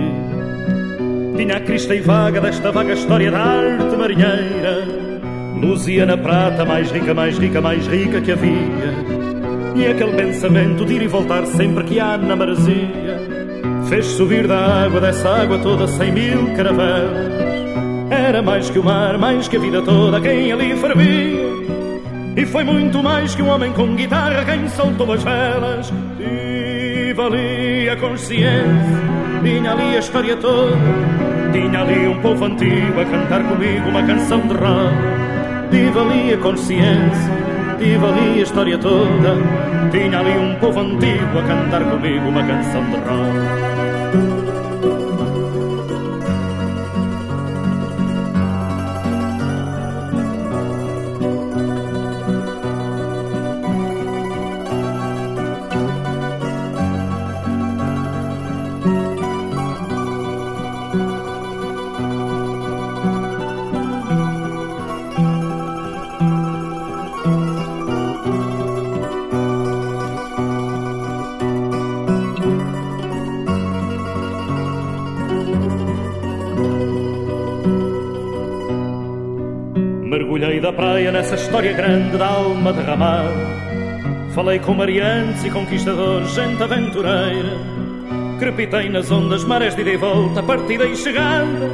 Tinha 1.35 1.57
a 1.57 1.59
crista 1.61 1.95
e 1.95 1.99
vaga 1.99 2.39
desta 2.39 2.71
vaga 2.71 2.93
história 2.93 3.31
da 3.31 3.39
arte 3.39 3.95
marinheira. 3.95 4.85
Luzia 5.59 6.05
na 6.05 6.15
prata, 6.15 6.63
mais 6.63 6.91
rica, 6.91 7.11
mais 7.11 7.39
rica, 7.39 7.59
mais 7.59 7.87
rica 7.87 8.21
que 8.21 8.31
havia. 8.31 8.93
E 9.75 9.87
aquele 9.87 10.15
pensamento 10.15 10.85
de 10.85 10.93
ir 10.93 11.01
e 11.03 11.07
voltar 11.07 11.43
sempre 11.47 11.85
que 11.85 11.99
há 11.99 12.19
na 12.19 12.35
maresia 12.35 13.17
fez 13.89 14.05
subir 14.05 14.47
da 14.47 14.83
água, 14.83 15.01
dessa 15.01 15.27
água 15.27 15.57
toda, 15.57 15.87
cem 15.87 16.11
mil 16.11 16.55
caravelas. 16.55 17.31
Era 18.11 18.43
mais 18.43 18.69
que 18.69 18.77
o 18.77 18.83
mar, 18.83 19.17
mais 19.17 19.47
que 19.47 19.57
a 19.57 19.59
vida 19.59 19.81
toda, 19.81 20.21
quem 20.21 20.51
ali 20.51 20.75
fervia. 20.75 21.46
E 22.37 22.45
foi 22.45 22.63
muito 22.63 23.01
mais 23.01 23.33
que 23.33 23.41
um 23.41 23.49
homem 23.49 23.73
com 23.73 23.95
guitarra 23.95 24.45
quem 24.45 24.69
soltou 24.69 25.11
as 25.11 25.23
velas. 25.23 25.91
E 26.19 27.11
valia 27.13 27.93
a 27.93 27.95
consciência, 27.95 29.01
tinha 29.43 29.71
ali 29.71 29.95
a 29.95 29.99
história 29.99 30.37
toda. 30.37 30.77
Tinha 31.51 31.81
ali 31.81 32.07
um 32.07 32.21
povo 32.21 32.45
antigo 32.45 33.01
a 33.01 33.05
cantar 33.05 33.43
comigo 33.43 33.89
uma 33.89 34.03
canção 34.05 34.39
de 34.41 34.53
roda. 34.53 34.93
E 35.71 35.89
valia 35.89 36.35
a 36.35 36.37
consciência, 36.37 37.33
tive 37.79 38.05
ali 38.05 38.39
a 38.39 38.43
história 38.43 38.77
toda. 38.77 39.35
Tinha 39.89 40.19
ali 40.19 40.37
um 40.37 40.53
povo 40.59 40.79
antigo 40.79 41.39
a 41.39 41.41
cantar 41.41 41.83
comigo 41.85 42.29
uma 42.29 42.43
canção 42.43 42.83
de 42.83 42.97
roda. 42.97 44.46
Nessa 81.27 81.43
história 81.43 81.73
grande 81.73 82.17
da 82.17 82.25
alma 82.25 82.71
derramada. 82.71 83.33
Falei 84.33 84.59
com 84.59 84.73
mariantes 84.73 85.43
e 85.43 85.49
conquistadores, 85.49 86.33
gente 86.33 86.63
aventureira. 86.63 87.57
Crepitei 88.39 88.87
nas 88.87 89.11
ondas, 89.11 89.43
marés 89.43 89.75
de 89.75 89.81
ida 89.81 89.89
e 89.89 89.97
volta, 89.97 90.41
partida 90.41 90.85
e 90.85 90.95
chegada. 90.95 91.69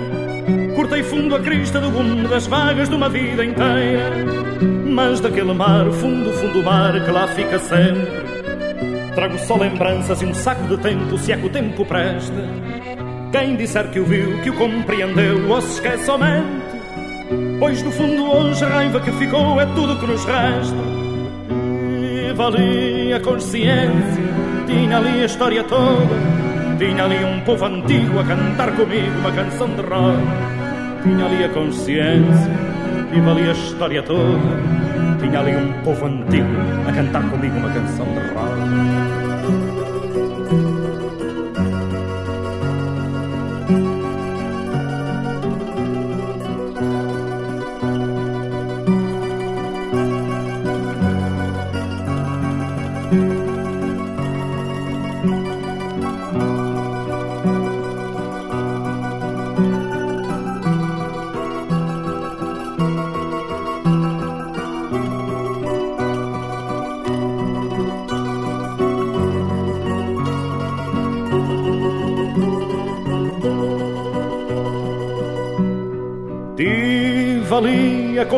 Cortei 0.75 1.03
fundo 1.03 1.35
a 1.35 1.39
crista 1.39 1.79
do 1.79 1.91
gume 1.91 2.27
das 2.27 2.47
vagas 2.47 2.89
de 2.89 2.95
uma 2.95 3.09
vida 3.09 3.45
inteira. 3.45 4.25
Mas 4.89 5.19
daquele 5.19 5.53
mar, 5.53 5.85
fundo, 5.91 6.31
fundo 6.31 6.63
mar, 6.63 7.05
que 7.05 7.11
lá 7.11 7.27
fica 7.27 7.59
sempre. 7.59 8.23
Trago 9.13 9.37
só 9.37 9.55
lembranças 9.55 10.19
e 10.23 10.25
um 10.25 10.33
saco 10.33 10.67
de 10.67 10.81
tempo, 10.81 11.15
se 11.19 11.31
é 11.31 11.37
que 11.37 11.45
o 11.45 11.49
tempo 11.49 11.85
presta. 11.85 12.49
Quem 13.31 13.55
disser 13.55 13.87
que 13.91 13.99
o 13.99 14.05
viu, 14.05 14.41
que 14.41 14.49
o 14.49 14.55
compreendeu, 14.55 15.47
ou 15.47 15.61
se 15.61 15.73
esquece 15.73 16.05
somente 16.05 16.62
Pois 17.59 17.81
no 17.81 17.91
fundo 17.91 18.23
hoje 18.25 18.63
a 18.63 18.67
raiva 18.67 18.99
que 18.99 19.11
ficou 19.13 19.59
é 19.59 19.65
tudo 19.67 19.97
que 19.99 20.05
nos 20.05 20.25
resta. 20.25 20.75
E 21.49 22.33
valia 22.33 23.17
a 23.17 23.19
consciência, 23.19 24.23
tinha 24.67 24.97
ali 24.97 25.21
a 25.21 25.25
história 25.25 25.63
toda. 25.63 26.15
Tinha 26.77 27.03
ali 27.03 27.23
um 27.23 27.39
povo 27.41 27.65
antigo 27.65 28.19
a 28.19 28.23
cantar 28.23 28.71
comigo 28.75 29.17
uma 29.19 29.31
canção 29.31 29.67
de 29.67 29.81
roda. 29.81 30.21
Tinha 31.03 31.25
ali 31.25 31.43
a 31.43 31.49
consciência 31.49 32.51
e 33.15 33.21
valia 33.21 33.49
a 33.49 33.53
história 33.53 34.03
toda. 34.03 34.39
Tinha 35.19 35.39
ali 35.39 35.55
um 35.55 35.73
povo 35.83 36.05
antigo 36.05 36.47
a 36.87 36.91
cantar 36.91 37.29
comigo 37.29 37.57
uma 37.57 37.69
canção 37.69 38.05
de 38.05 38.19
roda 38.33 39.22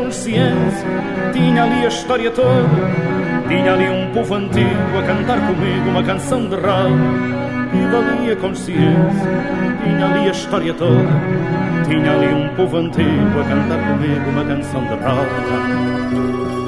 consciência, 0.05 0.87
tinha 1.33 1.63
ali 1.63 1.83
a 1.83 1.87
história 1.87 2.29
toda, 2.29 2.69
tinha 3.47 3.73
ali 3.73 3.89
um 3.89 4.13
povo 4.13 4.35
antigo 4.35 4.97
a 4.99 5.03
cantar 5.03 5.39
comigo 5.47 5.89
uma 5.89 6.03
canção 6.03 6.47
de 6.47 6.55
rádio. 6.55 7.35
E 7.73 7.91
dali 7.91 8.31
a 8.31 8.35
consciência, 8.35 9.29
tinha 9.83 10.05
ali 10.05 10.27
a 10.27 10.31
história 10.31 10.73
toda, 10.75 11.09
tinha 11.87 12.11
ali 12.11 12.33
um 12.33 12.49
povo 12.55 12.77
antigo 12.77 13.39
a 13.39 13.43
cantar 13.43 13.79
comigo 13.87 14.29
uma 14.29 14.45
canção 14.45 14.81
de 14.81 14.95
rádio. 14.95 16.64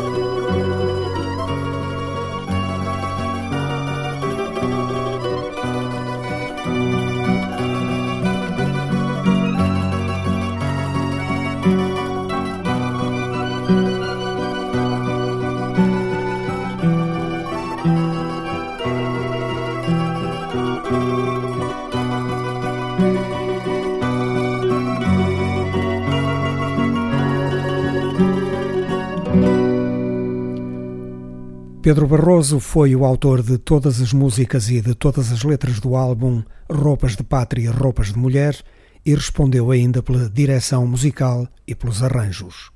Pedro 31.87 32.05
Barroso 32.05 32.59
foi 32.59 32.93
o 32.97 33.05
autor 33.05 33.41
de 33.41 33.57
todas 33.57 34.01
as 34.01 34.11
músicas 34.11 34.69
e 34.69 34.81
de 34.81 34.93
todas 34.93 35.31
as 35.31 35.43
letras 35.43 35.79
do 35.79 35.95
álbum 35.95 36.43
Roupas 36.69 37.15
de 37.15 37.23
Pátria, 37.23 37.71
Roupas 37.71 38.07
de 38.07 38.17
Mulher 38.19 38.61
e 39.05 39.15
respondeu 39.15 39.71
ainda 39.71 40.03
pela 40.03 40.29
direção 40.29 40.85
musical 40.85 41.47
e 41.65 41.73
pelos 41.73 42.03
arranjos. 42.03 42.71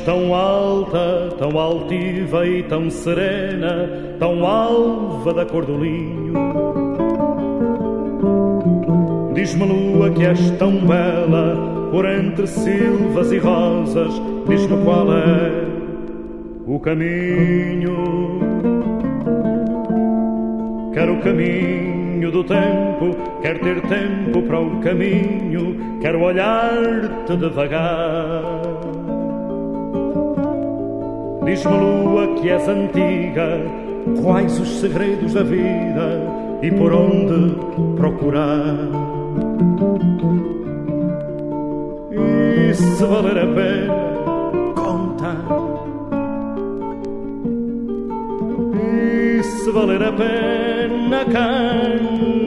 Tão 0.00 0.34
alta, 0.34 1.34
tão 1.38 1.58
altiva 1.58 2.46
e 2.46 2.62
tão 2.62 2.90
serena, 2.90 3.88
tão 4.18 4.46
alva 4.46 5.32
da 5.34 5.46
cor 5.46 5.64
do 5.64 5.78
linho. 5.78 6.34
Diz-me, 9.34 9.64
lua, 9.64 10.10
que 10.10 10.24
és 10.24 10.50
tão 10.52 10.72
bela, 10.86 11.88
por 11.90 12.04
entre 12.04 12.46
silvas 12.46 13.30
e 13.32 13.38
rosas, 13.38 14.12
diz-me 14.48 14.84
qual 14.84 15.12
é 15.12 15.64
o 16.66 16.78
caminho. 16.80 18.40
Quero 20.92 21.14
o 21.14 21.20
caminho 21.20 22.30
do 22.30 22.42
tempo, 22.44 23.16
quero 23.40 23.60
ter 23.60 23.80
tempo 23.82 24.42
para 24.42 24.60
o 24.60 24.80
caminho, 24.80 25.76
quero 26.00 26.20
olhar-te 26.20 27.36
devagar. 27.36 28.57
Diz-me, 31.48 31.78
lua, 31.78 32.26
que 32.34 32.50
és 32.50 32.68
antiga, 32.68 33.58
quais 34.20 34.60
os 34.60 34.68
segredos 34.80 35.32
da 35.32 35.42
vida 35.42 36.22
e 36.60 36.70
por 36.70 36.92
onde 36.92 37.56
procurar? 37.96 38.76
E 42.12 42.74
se 42.74 43.02
valer 43.02 43.38
a 43.38 43.46
pena 43.46 43.94
contar. 44.74 45.38
E 48.74 49.42
se 49.42 49.70
valer 49.70 50.02
a 50.02 50.12
pena 50.12 51.24
cantar. 51.24 52.37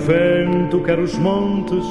Vento, 0.00 0.80
quero 0.80 1.02
os 1.02 1.16
montes, 1.18 1.84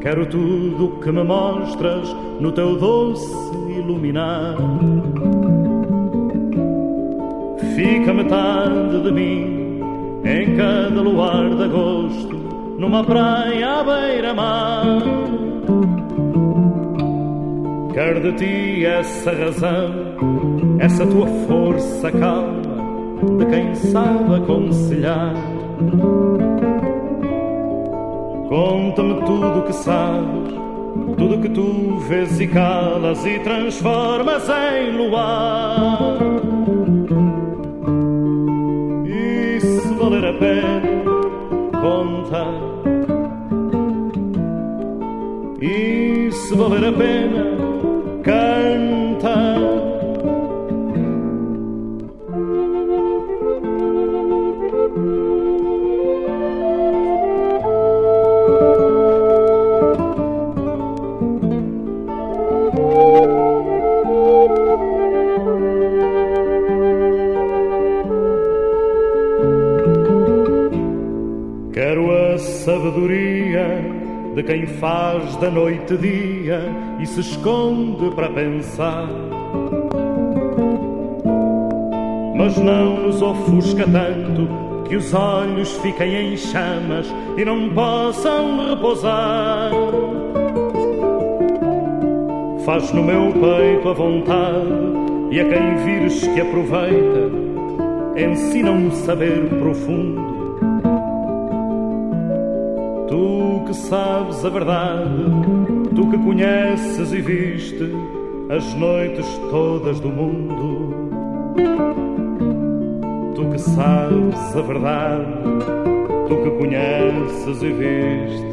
quero 0.00 0.26
tudo 0.26 1.00
que 1.00 1.10
me 1.10 1.22
mostras 1.22 2.14
no 2.40 2.52
teu 2.52 2.76
doce 2.76 3.34
iluminar. 3.68 4.56
Fica 7.74 8.12
metade 8.12 9.02
de 9.02 9.12
mim 9.12 9.80
em 10.24 10.56
cada 10.56 11.00
luar 11.00 11.48
de 11.50 11.64
agosto, 11.64 12.36
numa 12.78 13.02
praia 13.04 13.80
à 13.80 13.84
beira-mar. 13.84 14.98
Quero 17.92 18.20
de 18.20 18.32
ti 18.32 18.84
essa 18.84 19.32
razão, 19.32 19.90
essa 20.78 21.06
tua 21.06 21.26
força 21.46 22.10
calma, 22.10 23.38
de 23.38 23.46
quem 23.46 23.74
sabe 23.74 24.34
aconselhar. 24.34 25.34
Conta-me 28.52 29.14
tudo 29.24 29.60
o 29.60 29.62
que 29.62 29.72
sabes, 29.72 30.52
tudo 31.16 31.40
que 31.40 31.48
tu 31.48 31.96
vês 32.00 32.38
e 32.38 32.46
calas 32.46 33.24
e 33.24 33.38
transformas 33.38 34.46
em 34.46 34.90
luar. 34.94 36.18
E 39.06 39.58
se 39.58 39.94
valer 39.94 40.26
a 40.26 40.34
pena 40.34 40.82
contar, 41.80 42.52
e 45.58 46.30
se 46.30 46.54
valer 46.54 46.84
a 46.84 46.92
pena 46.92 47.46
cantar. 48.22 48.81
De 74.42 74.46
quem 74.46 74.66
faz 74.66 75.36
da 75.36 75.48
noite 75.48 75.96
dia 75.96 76.60
e 76.98 77.06
se 77.06 77.20
esconde 77.20 78.10
para 78.14 78.28
pensar. 78.28 79.08
Mas 82.36 82.56
não 82.58 83.02
nos 83.02 83.22
ofusca 83.22 83.84
tanto 83.86 84.48
que 84.88 84.96
os 84.96 85.14
olhos 85.14 85.76
fiquem 85.78 86.32
em 86.32 86.36
chamas 86.36 87.06
e 87.36 87.44
não 87.44 87.70
possam 87.70 88.68
repousar. 88.68 89.70
Faz 92.64 92.92
no 92.92 93.02
meu 93.02 93.32
peito 93.32 93.88
a 93.88 93.92
vontade 93.92 94.68
e 95.30 95.40
a 95.40 95.44
quem 95.44 95.76
vires 95.84 96.26
que 96.26 96.40
aproveita, 96.40 97.30
ensina 98.16 98.70
um 98.70 98.90
saber 98.90 99.48
profundo 99.60 100.21
que 103.72 103.78
sabes 103.78 104.44
a 104.44 104.50
verdade, 104.50 105.08
tu 105.94 106.10
que 106.10 106.18
conheces 106.18 107.10
e 107.10 107.22
viste 107.22 107.90
as 108.54 108.74
noites 108.74 109.26
todas 109.50 109.98
do 109.98 110.10
mundo. 110.10 110.94
Tu 113.34 113.44
que 113.50 113.58
sabes 113.58 114.56
a 114.56 114.60
verdade, 114.60 115.24
tu 116.28 116.36
que 116.36 116.50
conheces 116.50 117.62
e 117.62 117.72
viste 117.72 118.52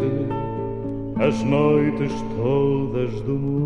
as 1.20 1.44
noites 1.44 2.14
todas 2.38 3.12
do 3.22 3.34
mundo. 3.34 3.60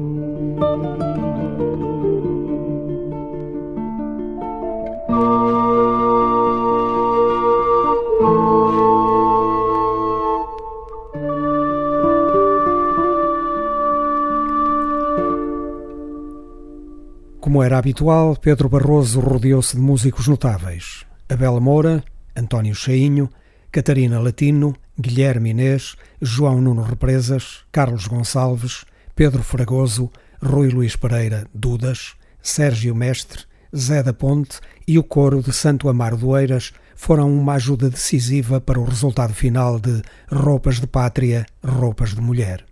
Como 17.63 17.67
era 17.67 17.77
habitual, 17.77 18.35
Pedro 18.35 18.67
Barroso 18.67 19.21
rodeou-se 19.21 19.77
de 19.77 19.81
músicos 19.81 20.27
notáveis. 20.27 21.05
Abel 21.29 21.61
Moura, 21.61 22.03
António 22.35 22.75
Cheinho, 22.75 23.29
Catarina 23.71 24.19
Latino, 24.19 24.75
Guilherme 24.99 25.51
Inês, 25.51 25.95
João 26.21 26.59
Nuno 26.59 26.81
Represas, 26.81 27.59
Carlos 27.71 28.05
Gonçalves, 28.05 28.83
Pedro 29.15 29.41
Fragoso, 29.41 30.11
Rui 30.43 30.67
Luís 30.67 30.97
Pereira, 30.97 31.47
Dudas, 31.53 32.15
Sérgio 32.41 32.93
Mestre, 32.93 33.43
Zé 33.73 34.03
da 34.03 34.11
Ponte 34.11 34.59
e 34.85 34.99
o 34.99 35.03
coro 35.03 35.41
de 35.41 35.53
Santo 35.53 35.87
Amaro 35.87 36.17
do 36.17 36.37
Eiras 36.37 36.73
foram 36.97 37.33
uma 37.33 37.53
ajuda 37.53 37.89
decisiva 37.89 38.59
para 38.59 38.77
o 38.77 38.83
resultado 38.83 39.33
final 39.33 39.79
de 39.79 40.01
Roupas 40.29 40.81
de 40.81 40.87
Pátria, 40.87 41.45
Roupas 41.65 42.13
de 42.13 42.19
Mulher. 42.19 42.65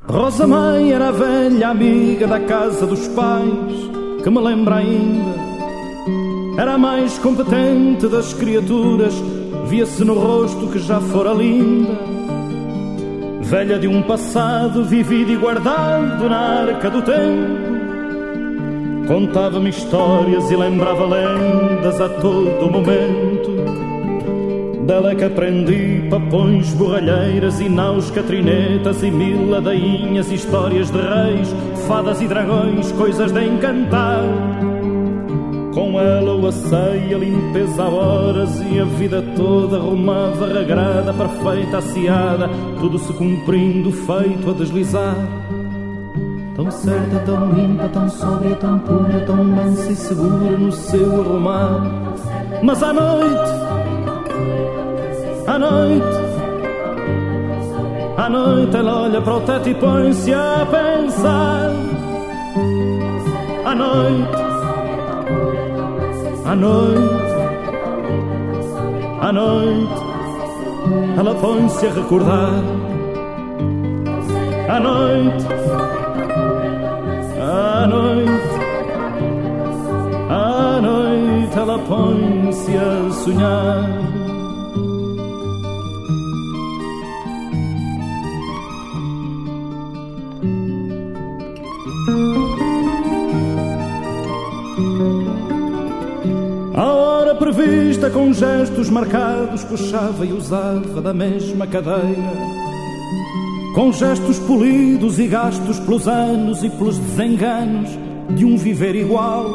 Rosa 0.00 0.46
Mãe 0.46 0.92
era 0.92 1.08
a 1.08 1.12
velha 1.12 1.68
amiga 1.68 2.26
da 2.26 2.40
casa 2.40 2.86
dos 2.86 3.06
pais, 3.08 3.99
que 4.22 4.30
me 4.30 4.40
lembra 4.40 4.76
ainda. 4.76 5.40
Era 6.58 6.74
a 6.74 6.78
mais 6.78 7.18
competente 7.18 8.06
das 8.08 8.34
criaturas, 8.34 9.14
via-se 9.66 10.04
no 10.04 10.14
rosto 10.14 10.68
que 10.68 10.78
já 10.78 11.00
fora 11.00 11.32
linda. 11.32 11.98
Velha 13.42 13.78
de 13.78 13.88
um 13.88 14.02
passado 14.02 14.84
vivido 14.84 15.32
e 15.32 15.36
guardado 15.36 16.28
na 16.28 16.38
arca 16.38 16.90
do 16.90 17.02
tempo. 17.02 17.70
Contava-me 19.08 19.70
histórias 19.70 20.50
e 20.50 20.56
lembrava 20.56 21.04
lendas 21.04 22.00
a 22.00 22.08
todo 22.08 22.70
momento. 22.70 23.79
Dela 24.86 25.14
que 25.14 25.24
aprendi 25.24 26.06
papões, 26.10 26.72
borralheiras 26.74 27.60
e 27.60 27.68
naus, 27.68 28.10
catrinetas 28.10 29.02
e 29.02 29.10
mil 29.10 29.50
ladainhas, 29.50 30.32
histórias 30.32 30.90
de 30.90 30.98
reis, 30.98 31.54
fadas 31.86 32.20
e 32.20 32.26
dragões, 32.26 32.90
coisas 32.92 33.30
de 33.30 33.44
encantar. 33.44 34.24
Com 35.74 36.00
ela 36.00 36.34
o 36.34 36.48
asseio, 36.48 37.16
a 37.16 37.20
limpeza 37.20 37.84
a 37.84 37.88
horas 37.88 38.60
e 38.60 38.80
a 38.80 38.84
vida 38.84 39.22
toda 39.36 39.76
arrumava, 39.76 40.52
regrada, 40.52 41.12
perfeita, 41.12 41.78
aciada, 41.78 42.48
tudo 42.80 42.98
se 42.98 43.12
cumprindo, 43.12 43.92
feito 43.92 44.50
a 44.50 44.52
deslizar. 44.52 45.14
Tão 46.56 46.70
certa, 46.70 47.20
tão 47.20 47.52
limpa, 47.52 47.88
tão 47.88 48.08
sóbria, 48.08 48.56
tão 48.56 48.78
pura, 48.80 49.20
tão 49.24 49.44
mansa 49.44 49.92
e 49.92 49.96
segura 49.96 50.58
no 50.58 50.72
seu 50.72 51.20
arrumar. 51.20 51.80
Mas 52.62 52.82
à 52.82 52.92
noite, 52.92 53.69
à 55.46 55.58
noite, 55.58 56.20
à 58.16 58.28
noite 58.28 58.76
ela 58.76 59.02
olha 59.02 59.20
para 59.20 59.36
o 59.36 59.40
teto 59.40 59.68
e 59.68 59.74
põe-se 59.74 60.32
a 60.32 60.66
pensar. 60.70 61.70
À 63.64 63.74
noite, 63.74 64.36
à 66.44 66.56
noite, 66.56 67.30
à 69.20 69.32
noite, 69.32 70.02
ela 71.18 71.34
põe-se 71.34 71.86
a 71.86 71.90
recordar. 71.90 72.52
À 74.68 74.80
noite, 74.80 75.46
à 77.40 77.86
noite, 77.86 78.50
à 80.30 80.80
noite, 80.80 81.56
ela 81.56 81.78
põe-se 81.88 82.76
a 82.76 83.10
sonhar. 83.12 84.09
Hora 97.50 97.54
prevista, 97.54 98.10
com 98.10 98.32
gestos 98.32 98.88
marcados, 98.88 99.64
puxava 99.64 100.24
e 100.24 100.32
usava 100.32 101.00
da 101.00 101.12
mesma 101.12 101.66
cadeira. 101.66 102.32
Com 103.74 103.92
gestos 103.92 104.38
polidos 104.38 105.18
e 105.18 105.26
gastos 105.26 105.78
pelos 105.80 106.06
anos 106.06 106.62
e 106.62 106.70
pelos 106.70 106.98
desenganos 106.98 107.90
de 108.36 108.44
um 108.44 108.56
viver 108.56 108.94
igual. 108.94 109.46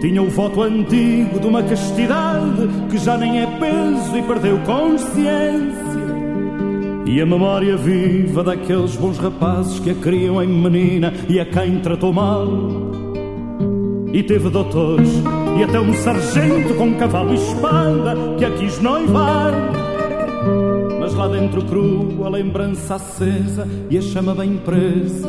Tinha 0.00 0.22
o 0.22 0.30
voto 0.30 0.62
antigo 0.62 1.40
de 1.40 1.46
uma 1.46 1.62
castidade 1.62 2.68
que 2.90 2.98
já 2.98 3.16
nem 3.16 3.42
é 3.42 3.46
peso 3.46 4.16
e 4.16 4.22
perdeu 4.22 4.58
consciência. 4.60 5.90
E 7.06 7.20
a 7.20 7.26
memória 7.26 7.76
viva 7.76 8.44
daqueles 8.44 8.96
bons 8.96 9.18
rapazes 9.18 9.78
que 9.80 9.90
a 9.90 9.94
criam 9.94 10.42
em 10.42 10.48
menina 10.48 11.12
e 11.28 11.40
a 11.40 11.44
quem 11.44 11.80
tratou 11.80 12.12
mal. 12.12 12.46
E 14.12 14.22
teve 14.22 14.48
doutores 14.48 15.08
e 15.58 15.62
até 15.62 15.80
um 15.80 15.92
sargento 15.94 16.74
com 16.74 16.94
cavalo 16.94 17.32
e 17.32 17.34
espada 17.34 18.14
que 18.38 18.44
a 18.44 18.50
quis 18.50 18.78
noivar. 18.80 19.52
Mas 20.98 21.14
lá 21.14 21.28
dentro 21.28 21.64
cru 21.64 22.24
a 22.24 22.28
lembrança 22.28 22.96
acesa 22.96 23.66
e 23.88 23.98
a 23.98 24.02
chama 24.02 24.34
bem 24.34 24.56
presa 24.56 25.28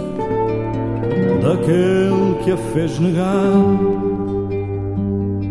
daquele 1.41 2.35
que 2.43 2.51
a 2.51 2.57
fez 2.57 2.99
negar. 2.99 3.51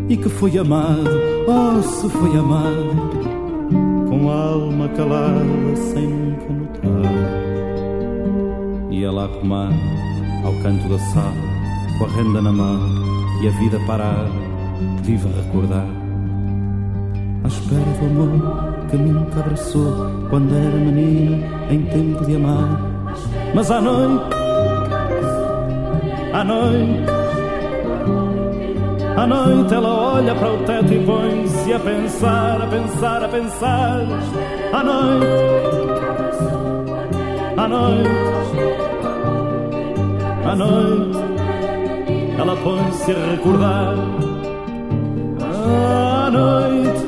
E 0.09 0.17
que 0.17 0.29
foi 0.29 0.59
amado, 0.59 1.09
oh 1.47 1.83
se 1.83 2.09
foi 2.09 2.31
amado, 2.37 2.97
com 4.09 4.31
a 4.31 4.35
alma 4.35 4.89
calada 4.89 5.77
sem 5.77 6.09
nunca 6.09 6.53
notar. 6.53 7.13
Ia 8.91 9.13
lá 9.13 9.29
comar 9.29 9.73
ao 10.45 10.53
canto 10.63 10.89
da 10.89 10.99
sala, 10.99 11.35
com 11.99 12.05
a 12.05 12.09
renda 12.09 12.43
na 12.43 12.53
mão 12.53 12.81
e 13.43 13.49
a 13.49 13.51
vida 13.53 13.79
parada, 13.87 14.31
viva 15.03 15.29
recordar. 15.29 15.87
À 17.45 17.49
espera 17.49 17.81
do 18.01 18.07
amor 18.07 18.71
que 18.91 18.97
nunca 18.97 19.41
abraçou 19.41 20.11
quando 20.29 20.55
era 20.55 20.77
menina 20.77 21.47
em 21.71 21.83
tempo 21.87 22.25
de 22.25 22.37
amar. 22.37 22.81
Mas 23.55 23.71
à 23.71 23.81
noite, 23.81 24.35
à 26.33 26.45
noite, 26.45 27.11
à 29.17 29.27
noite 29.27 29.75
ela 29.75 30.15
olha 30.15 30.35
para 30.35 30.53
o 30.53 30.59
teto 30.59 30.93
e 30.93 31.05
põe-se 31.05 31.73
a 31.73 31.79
pensar, 31.79 32.63
a 32.63 32.67
pensar, 32.67 33.25
a 33.25 33.29
pensar. 33.29 34.01
À 34.73 34.83
noite, 34.83 35.27
à 37.57 37.69
noite, 37.69 38.11
à 40.45 40.57
noite, 40.57 41.19
ela 42.39 42.57
põe-se 42.57 43.13
a 43.13 43.31
recordar. 43.33 44.30
À 45.73 46.31
noite, 46.33 47.07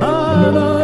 à 0.00 0.50
noite, 0.52 0.77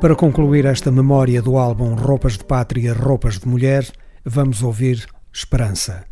Para 0.00 0.16
concluir 0.16 0.64
esta 0.64 0.90
memória 0.90 1.42
do 1.42 1.58
álbum 1.58 1.94
Roupas 1.94 2.38
de 2.38 2.44
Pátria, 2.44 2.94
Roupas 2.94 3.38
de 3.38 3.46
Mulher, 3.46 3.84
vamos 4.24 4.62
ouvir 4.62 5.06
Esperança. 5.30 6.06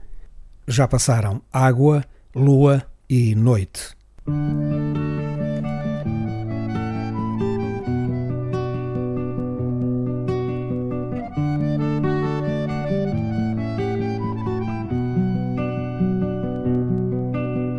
Já 0.66 0.86
passaram 0.86 1.41
Água, 1.51 2.05
Lua 2.34 2.82
e 3.09 3.34
Noite. 3.34 3.97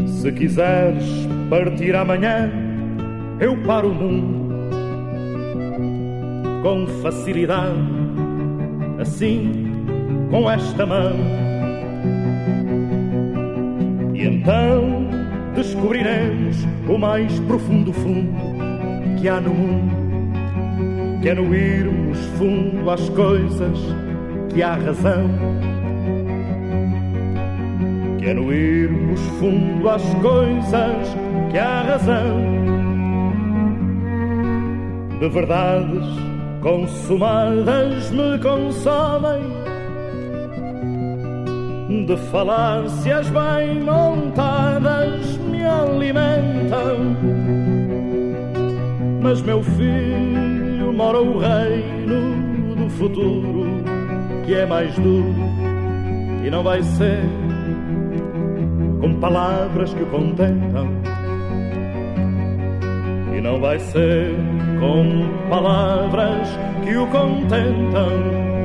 Se 0.08 0.32
quiseres 0.32 1.06
partir 1.52 1.96
amanhã, 1.96 2.52
eu 3.40 3.56
paro 3.64 3.92
o 3.92 3.94
mundo 3.94 4.39
com 6.62 6.86
facilidade, 7.02 7.78
assim, 9.00 9.72
com 10.30 10.50
esta 10.50 10.86
mão. 10.86 11.14
E 14.14 14.26
então 14.26 15.08
descobriremos 15.56 16.58
o 16.88 16.98
mais 16.98 17.40
profundo 17.42 17.94
fundo 17.94 18.34
que 19.20 19.30
há 19.30 19.40
no 19.40 19.54
mundo, 19.54 21.20
que 21.22 21.30
é 21.30 21.34
no 21.34 21.54
irmos 21.56 22.18
fundo 22.38 22.90
às 22.90 23.10
coisas 23.10 23.80
que 24.54 24.62
há 24.62 24.74
razão. 24.76 25.30
Que 28.18 28.26
é 28.26 28.34
no 28.34 28.52
irmos 28.52 29.22
fundo 29.40 29.90
às 29.90 30.04
coisas 30.16 31.16
que 31.52 31.58
há 31.58 31.84
razão. 31.84 32.60
De 35.20 35.30
verdades 35.30 36.29
consumadas 36.62 38.12
me 38.12 38.38
consomem, 38.40 39.42
de 42.06 42.18
falácias 42.32 43.30
bem 43.30 43.82
montadas 43.82 45.38
me 45.38 45.66
alimentam. 45.66 47.16
Mas 49.22 49.42
meu 49.42 49.62
filho 49.64 50.94
mora 50.94 51.22
o 51.22 51.40
reino 51.40 52.76
do 52.76 52.90
futuro, 52.90 53.84
que 54.46 54.54
é 54.54 54.66
mais 54.66 54.94
duro 54.96 55.70
e 56.44 56.50
não 56.50 56.64
vai 56.64 56.82
ser 56.82 57.20
com 59.02 59.20
palavras 59.20 59.94
que 59.94 60.04
o 60.04 60.06
contentam. 60.08 60.88
E 63.36 63.42
não 63.42 63.60
vai 63.60 63.80
ser 63.80 64.36
com 64.80 65.50
palavras 65.50 66.50
que 66.84 66.96
o 66.96 67.06
contentam. 67.08 68.59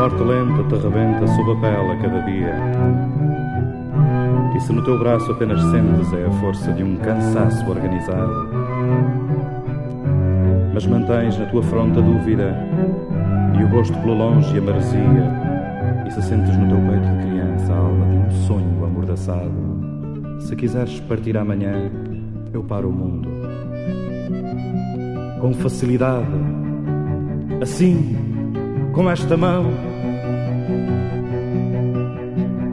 Morte 0.00 0.22
lenta 0.22 0.62
te 0.62 0.82
rebenta 0.82 1.26
sob 1.26 1.52
a 1.52 1.56
pele 1.56 1.92
a 1.92 1.96
cada 1.98 2.20
dia, 2.22 2.54
e 4.56 4.60
se 4.60 4.72
no 4.72 4.82
teu 4.82 4.98
braço 4.98 5.30
apenas 5.30 5.60
sentes 5.60 6.10
é 6.14 6.24
a 6.24 6.30
força 6.40 6.72
de 6.72 6.82
um 6.82 6.96
cansaço 6.96 7.68
organizado, 7.68 8.48
mas 10.72 10.86
mantens 10.86 11.36
na 11.36 11.44
tua 11.50 11.62
fronte 11.62 11.98
a 11.98 12.00
dúvida 12.00 12.56
e 13.58 13.62
o 13.62 13.68
gosto 13.68 13.92
pelo 13.98 14.14
longe 14.14 14.54
e 14.54 14.58
a 14.58 14.62
maresia, 14.62 15.32
e 16.06 16.10
se 16.10 16.22
sentes 16.22 16.56
no 16.56 16.66
teu 16.66 16.78
peito 16.78 17.18
de 17.18 17.26
criança 17.26 17.70
a 17.70 17.76
alma 17.76 18.06
de 18.06 18.16
um 18.16 18.30
sonho 18.46 18.84
amordaçado, 18.86 19.52
se 20.38 20.56
quiseres 20.56 20.98
partir 21.00 21.36
amanhã, 21.36 21.90
eu 22.54 22.64
paro 22.64 22.88
o 22.88 22.92
mundo. 22.92 23.28
com 25.42 25.52
facilidade, 25.52 26.26
assim 27.60 28.16
com 28.92 29.10
esta 29.10 29.36
mão. 29.36 29.89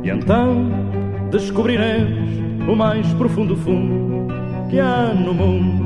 E 0.08 0.10
então 0.10 0.70
descobriremos 1.32 2.30
o 2.66 2.74
mais 2.74 3.06
profundo 3.16 3.58
fundo 3.58 4.34
que 4.70 4.80
há 4.80 5.14
no 5.14 5.34
mundo, 5.34 5.86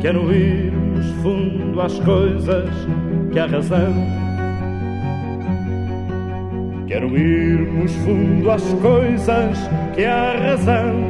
que 0.00 0.06
é 0.06 0.12
irmos 0.12 1.06
fundo 1.22 1.80
às 1.80 1.98
coisas 1.98 2.70
que 3.32 3.38
a 3.40 3.46
razão. 3.46 3.94
Quero 6.86 7.18
irmos 7.18 7.92
fundo 7.96 8.48
às 8.48 8.62
coisas 8.74 9.58
que 9.96 10.04
a 10.04 10.38
razão 10.38 11.05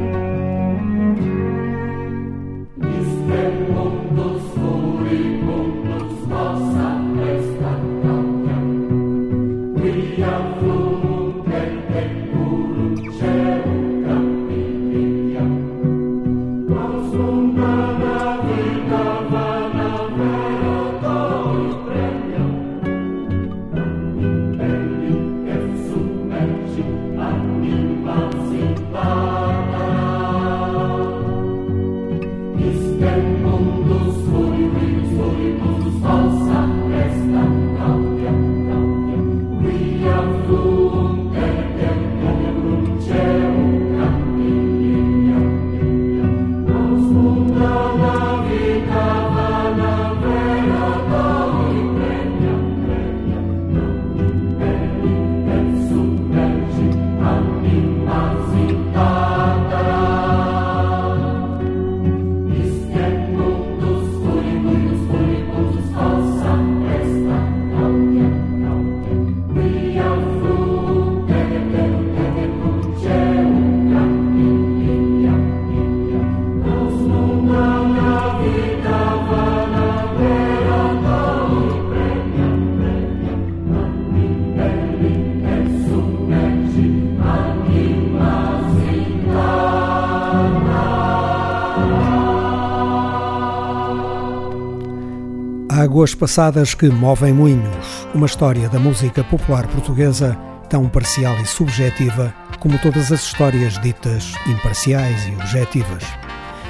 Águas 96.07 96.15
passadas 96.15 96.73
que 96.73 96.87
movem 96.87 97.33
moinhos, 97.33 98.07
uma 98.13 98.27
história 98.27 98.69
da 98.69 98.79
música 98.79 99.25
popular 99.25 99.67
portuguesa 99.67 100.37
tão 100.69 100.87
parcial 100.87 101.35
e 101.41 101.45
subjetiva 101.45 102.33
como 102.61 102.79
todas 102.79 103.11
as 103.11 103.23
histórias 103.23 103.77
ditas 103.81 104.33
imparciais 104.47 105.27
e 105.27 105.31
objetivas. 105.31 106.05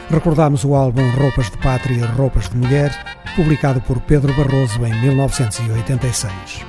Recordamos 0.10 0.66
o 0.66 0.74
álbum 0.74 1.08
Roupas 1.12 1.52
de 1.52 1.58
Pátria, 1.60 2.08
Roupas 2.08 2.50
de 2.50 2.58
Mulher, 2.58 2.92
publicado 3.36 3.80
por 3.82 4.02
Pedro 4.02 4.34
Barroso 4.34 4.84
em 4.84 5.02
1986. 5.02 6.66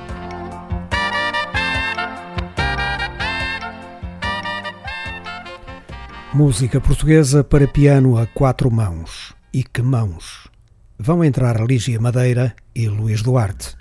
Música 6.31 6.79
portuguesa 6.79 7.43
para 7.43 7.67
piano 7.67 8.15
a 8.15 8.27
quatro 8.27 8.69
mãos. 8.69 9.33
E 9.51 9.63
que 9.63 9.81
mãos! 9.81 10.38
Vão 10.99 11.23
entrar 11.23 11.65
Lígia 11.65 11.99
Madeira 11.99 12.53
e 12.75 12.89
Luís 12.89 13.21
Duarte. 13.21 13.78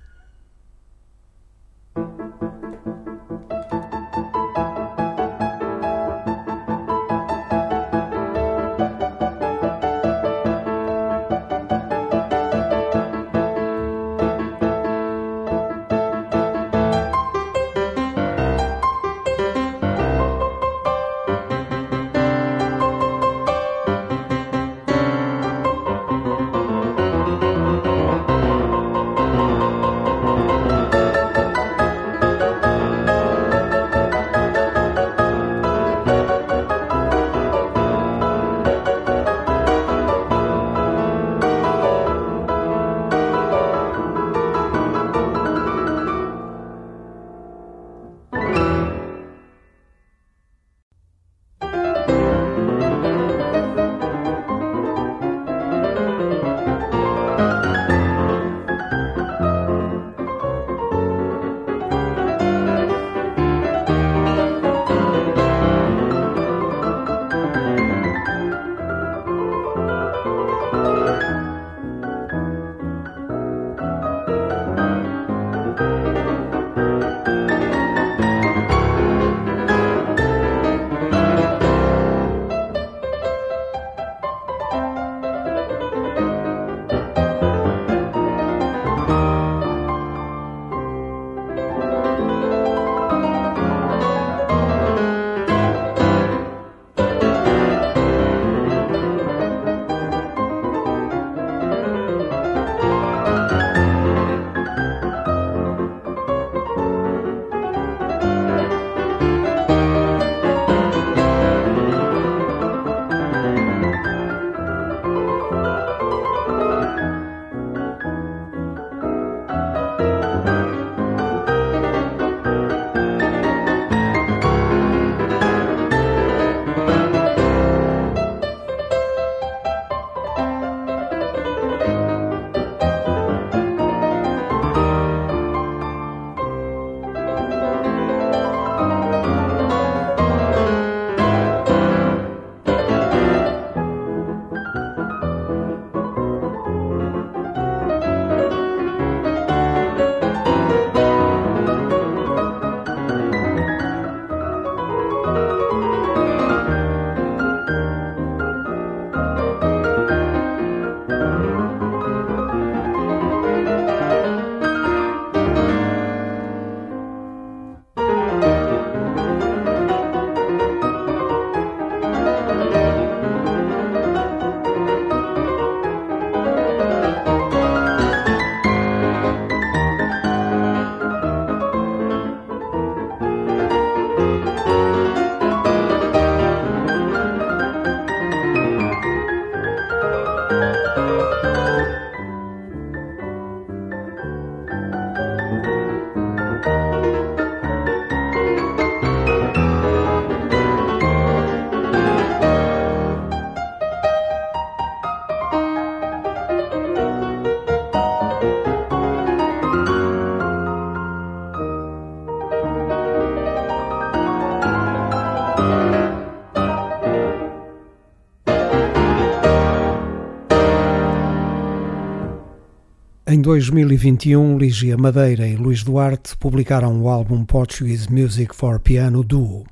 2021, 223.49 224.59
Lígia 224.59 224.95
Madeira 224.99 225.49
e 225.49 225.57
Luís 225.57 225.83
Duarte 225.83 226.37
publicaram 226.37 227.01
o 227.01 227.09
álbum 227.09 227.47
Portuguese 227.47 228.13
Music 228.13 228.55
for 228.55 228.79
Piano 228.79 229.25
Duo. 229.25 229.65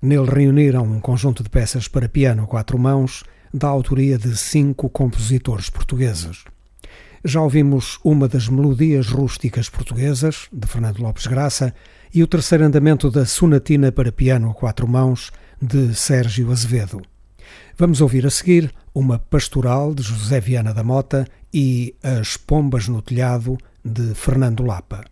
Nele 0.00 0.30
reuniram 0.30 0.84
um 0.84 1.00
conjunto 1.00 1.42
de 1.42 1.50
peças 1.50 1.88
para 1.88 2.08
piano 2.08 2.44
a 2.44 2.46
quatro 2.46 2.78
mãos, 2.78 3.24
da 3.52 3.66
autoria 3.66 4.16
de 4.16 4.36
cinco 4.36 4.88
compositores 4.88 5.68
portugueses. 5.68 6.44
Já 7.24 7.40
ouvimos 7.40 7.98
uma 8.04 8.28
das 8.28 8.48
melodias 8.48 9.08
rústicas 9.08 9.68
portuguesas, 9.68 10.46
de 10.52 10.68
Fernando 10.68 11.00
Lopes 11.00 11.26
Graça, 11.26 11.74
e 12.14 12.22
o 12.22 12.26
terceiro 12.28 12.62
andamento 12.62 13.10
da 13.10 13.26
Sonatina 13.26 13.90
para 13.90 14.12
piano 14.12 14.48
a 14.48 14.54
quatro 14.54 14.86
mãos, 14.86 15.32
de 15.60 15.92
Sérgio 15.92 16.52
Azevedo. 16.52 17.02
Vamos 17.76 18.00
ouvir 18.00 18.24
a 18.26 18.30
seguir 18.30 18.72
uma 18.94 19.18
pastoral 19.18 19.92
de 19.92 20.04
José 20.04 20.38
Viana 20.38 20.72
da 20.72 20.84
Mota 20.84 21.26
e 21.52 21.94
As 22.02 22.36
Pombas 22.36 22.88
no 22.88 23.02
Telhado 23.02 23.58
de 23.84 24.14
Fernando 24.14 24.62
Lapa. 24.62 25.04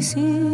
decir. 0.00 0.47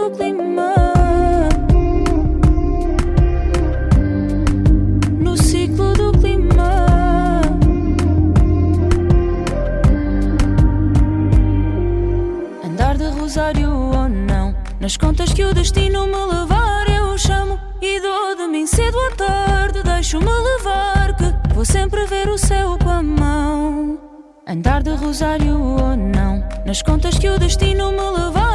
Do 0.00 0.10
clima. 0.16 0.74
No 5.18 5.36
ciclo 5.36 5.92
do 5.92 6.12
clima. 6.12 6.86
Andar 12.64 12.96
de 12.96 13.08
rosário 13.10 13.70
ou 13.70 14.08
não, 14.08 14.54
nas 14.80 14.96
contas 14.96 15.32
que 15.32 15.44
o 15.44 15.52
destino 15.52 16.06
me 16.06 16.24
levar, 16.34 16.88
eu 16.88 17.18
chamo 17.18 17.58
e 17.82 18.00
dou 18.00 18.36
de 18.36 18.46
mim 18.46 18.66
cedo 18.66 18.98
à 18.98 19.10
tarde. 19.16 19.82
Deixo-me 19.82 20.24
levar, 20.24 21.14
que 21.16 21.54
vou 21.54 21.64
sempre 21.64 22.06
ver 22.06 22.28
o 22.28 22.38
céu 22.38 22.78
com 22.82 22.88
a 22.88 23.02
mão. 23.02 23.98
Andar 24.48 24.82
de 24.82 24.90
rosário 24.90 25.60
ou 25.60 25.96
não, 25.96 26.42
nas 26.64 26.80
contas 26.82 27.18
que 27.18 27.28
o 27.28 27.38
destino 27.38 27.92
me 27.92 28.10
levar, 28.18 28.49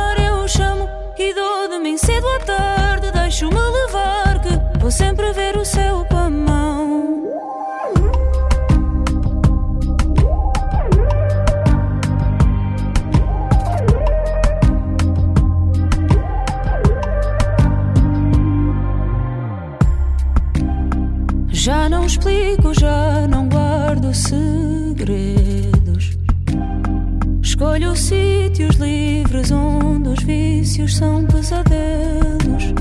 livres 29.46 29.52
onde 29.52 30.10
os 30.10 30.24
vícios 30.24 30.96
são 30.96 31.26
pesadelos. 31.26 32.74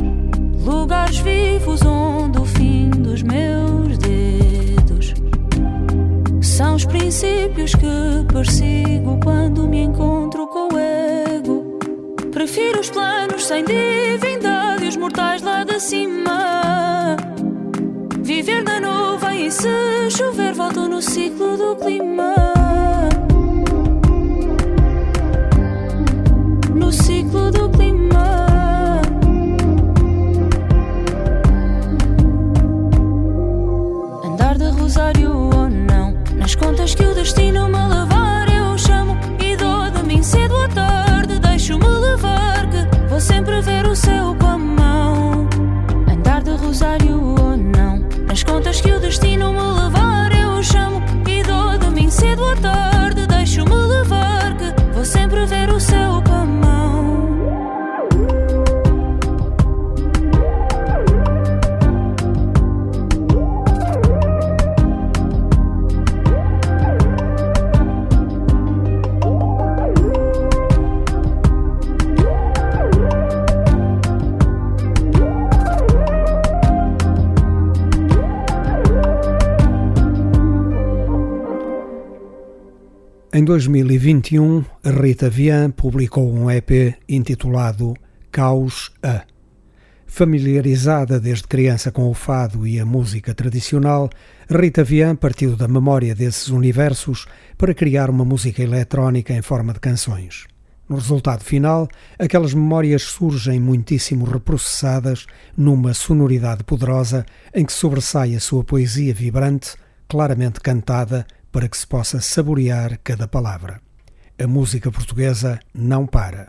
Lugares 0.64 1.18
vivos 1.18 1.82
onde 1.82 2.38
o 2.38 2.44
fim 2.44 2.90
dos 2.90 3.22
meus 3.22 3.98
dedos 3.98 5.14
são 6.40 6.76
os 6.76 6.84
princípios 6.84 7.74
que 7.74 8.32
persigo 8.32 9.18
quando 9.22 9.66
me 9.68 9.82
encontro 9.82 10.46
com 10.46 10.74
o 10.74 10.78
ego. 10.78 11.78
Prefiro 12.32 12.80
os 12.80 12.90
planos 12.90 13.44
sem 13.44 13.64
divindade 13.64 14.84
e 14.84 14.88
os 14.88 14.96
mortais 14.96 15.42
lá 15.42 15.64
de 15.64 15.78
cima. 15.80 17.16
Viver 18.22 18.62
na 18.62 18.80
nuvem 18.80 19.46
e 19.46 19.50
se 19.50 20.10
chover, 20.10 20.54
volto 20.54 20.88
no 20.88 21.02
ciclo 21.02 21.56
do 21.56 21.76
clima. 21.76 22.53
Do 27.51 27.68
clima. 27.70 29.01
Andar 34.24 34.57
de 34.57 34.68
rosário 34.70 35.32
ou 35.32 35.68
não, 35.68 36.14
nas 36.37 36.55
contas 36.55 36.95
que 36.95 37.05
o 37.05 37.14
destino 37.14 37.68
me 37.68 37.93
Em 83.37 83.43
2021, 83.43 84.64
a 84.85 84.91
Rita 84.91 85.28
Vian 85.28 85.68
publicou 85.72 86.32
um 86.32 86.49
EP 86.49 86.97
intitulado 87.09 87.93
Caos 88.30 88.93
A. 89.03 89.24
Familiarizada 90.07 91.18
desde 91.18 91.49
criança 91.49 91.91
com 91.91 92.09
o 92.09 92.14
fado 92.14 92.64
e 92.64 92.78
a 92.78 92.87
música 92.87 93.35
tradicional, 93.35 94.09
Rita 94.49 94.85
Vian 94.85 95.16
partiu 95.16 95.57
da 95.57 95.66
memória 95.66 96.14
desses 96.14 96.47
universos 96.47 97.26
para 97.59 97.74
criar 97.74 98.09
uma 98.09 98.24
música 98.24 98.62
eletrónica 98.62 99.32
em 99.32 99.43
forma 99.43 99.72
de 99.72 99.80
canções. 99.80 100.47
No 100.89 100.95
resultado 100.95 101.43
final, 101.43 101.89
aquelas 102.16 102.55
memórias 102.55 103.03
surgem 103.03 103.59
muitíssimo 103.59 104.26
reprocessadas 104.26 105.26
numa 105.57 105.93
sonoridade 105.93 106.62
poderosa 106.62 107.26
em 107.53 107.64
que 107.64 107.72
sobressai 107.72 108.37
a 108.37 108.41
sua 108.41 108.62
poesia 108.62 109.12
vibrante, 109.12 109.74
claramente 110.07 110.61
cantada, 110.61 111.26
para 111.55 111.68
que 111.68 111.78
se 111.78 111.86
possa 111.86 112.20
saborear 112.20 112.98
cada 113.05 113.28
palavra. 113.28 113.80
A 114.36 114.44
música 114.44 114.90
portuguesa 114.90 115.61
não 115.72 116.05
para. 116.05 116.48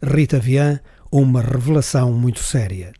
Rita 0.00 0.38
Vian, 0.38 0.78
uma 1.10 1.42
revelação 1.42 2.12
muito 2.12 2.38
séria. 2.38 2.92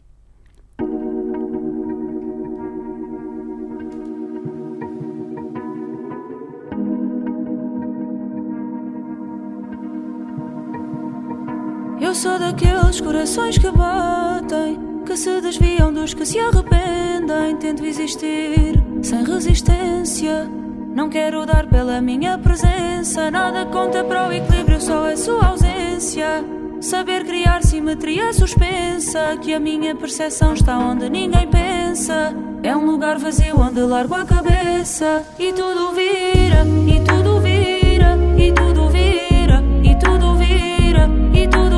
Eu 12.00 12.14
sou 12.16 12.36
daqueles 12.36 13.00
corações 13.00 13.58
que 13.58 13.70
batem, 13.70 14.76
que 15.06 15.16
se 15.16 15.40
desviam 15.40 15.94
dos 15.94 16.14
que 16.14 16.26
se 16.26 16.40
arrependem. 16.40 17.56
Tento 17.60 17.84
existir 17.84 18.74
sem 19.04 19.24
resistência. 19.24 20.64
Não 20.94 21.08
quero 21.08 21.44
dar 21.44 21.66
pela 21.66 22.00
minha 22.00 22.38
presença. 22.38 23.28
Nada 23.28 23.66
conta 23.66 24.04
para 24.04 24.28
o 24.28 24.32
equilíbrio, 24.32 24.80
só 24.80 25.10
a 25.10 25.16
sua 25.16 25.48
ausência. 25.48 26.44
Saber 26.80 27.24
criar 27.24 27.64
simetria 27.64 28.32
suspensa. 28.32 29.36
Que 29.42 29.54
a 29.54 29.58
minha 29.58 29.96
percepção 29.96 30.54
está 30.54 30.78
onde 30.78 31.10
ninguém 31.10 31.48
pensa. 31.48 32.32
É 32.62 32.76
um 32.76 32.86
lugar 32.86 33.18
vazio 33.18 33.60
onde 33.60 33.80
largo 33.80 34.14
a 34.14 34.24
cabeça. 34.24 35.24
E 35.36 35.52
tudo 35.52 35.92
vira, 35.92 36.64
e 36.86 37.00
tudo 37.00 37.40
vira, 37.40 38.16
e 38.38 38.52
tudo 38.52 38.88
vira, 38.88 39.62
e 39.82 39.94
tudo 39.96 40.36
vira, 40.36 41.10
e 41.34 41.48
tudo 41.48 41.73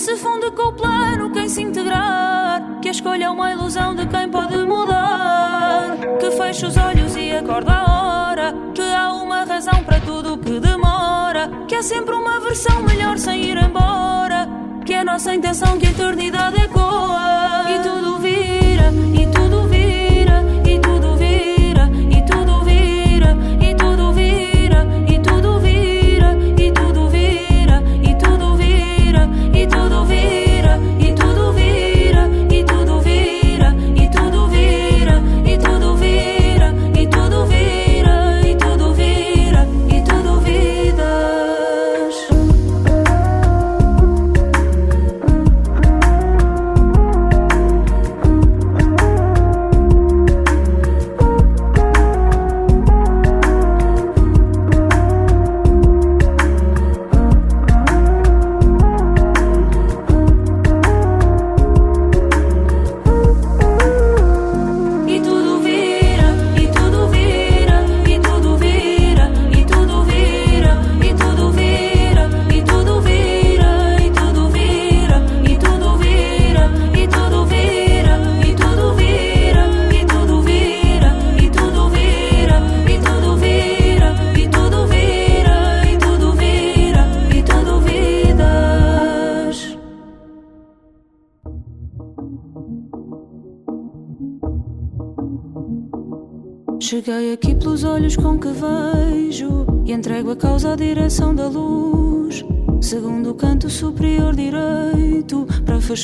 se 0.00 0.16
funde 0.16 0.50
com 0.52 0.68
o 0.68 0.72
plano 0.72 1.30
quem 1.30 1.46
se 1.46 1.60
integrar. 1.60 2.80
Que 2.80 2.88
a 2.88 2.90
escolha 2.90 3.26
é 3.26 3.30
uma 3.30 3.52
ilusão 3.52 3.94
de 3.94 4.06
quem 4.06 4.30
pode 4.30 4.56
mudar. 4.56 5.94
Que 6.18 6.30
fecha 6.30 6.68
os 6.68 6.76
olhos 6.78 7.14
e 7.16 7.30
acorda 7.32 7.72
a 7.72 8.30
hora. 8.30 8.54
Que 8.74 8.80
há 8.80 9.12
uma 9.12 9.44
razão 9.44 9.84
para 9.84 10.00
tudo 10.00 10.38
que 10.38 10.58
demora. 10.58 11.50
Que 11.68 11.74
há 11.74 11.82
sempre 11.82 12.14
uma 12.14 12.40
versão 12.40 12.82
melhor 12.82 13.18
sem 13.18 13.44
ir 13.44 13.58
embora. 13.58 14.48
Que 14.86 14.94
é 14.94 15.04
nossa 15.04 15.34
intenção 15.34 15.78
que 15.78 15.86
a 15.86 15.90
eternidade 15.90 16.62
ecoa. 16.62 17.66
E 17.68 17.78
tudo 17.80 18.18
vira, 18.18 18.90
e 19.14 19.26
tudo 19.26 19.39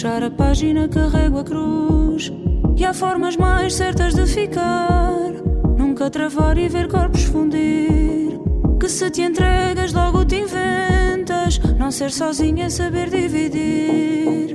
fechar 0.06 0.22
a 0.22 0.30
página, 0.30 0.88
carrego 0.88 1.40
a 1.40 1.44
cruz. 1.44 2.32
E 2.76 2.84
há 2.84 2.94
formas 2.94 3.36
mais 3.36 3.74
certas 3.74 4.14
de 4.14 4.24
ficar. 4.24 5.32
Nunca 5.76 6.08
travar 6.08 6.56
e 6.58 6.68
ver 6.68 6.86
corpos 6.86 7.24
fundir. 7.24 8.38
Que 8.78 8.88
se 8.88 9.10
te 9.10 9.22
entregas, 9.22 9.92
logo 9.92 10.24
te 10.24 10.36
inventas. 10.36 11.58
Não 11.76 11.90
ser 11.90 12.12
sozinha 12.12 12.66
é 12.66 12.70
saber 12.70 13.10
dividir. 13.10 14.45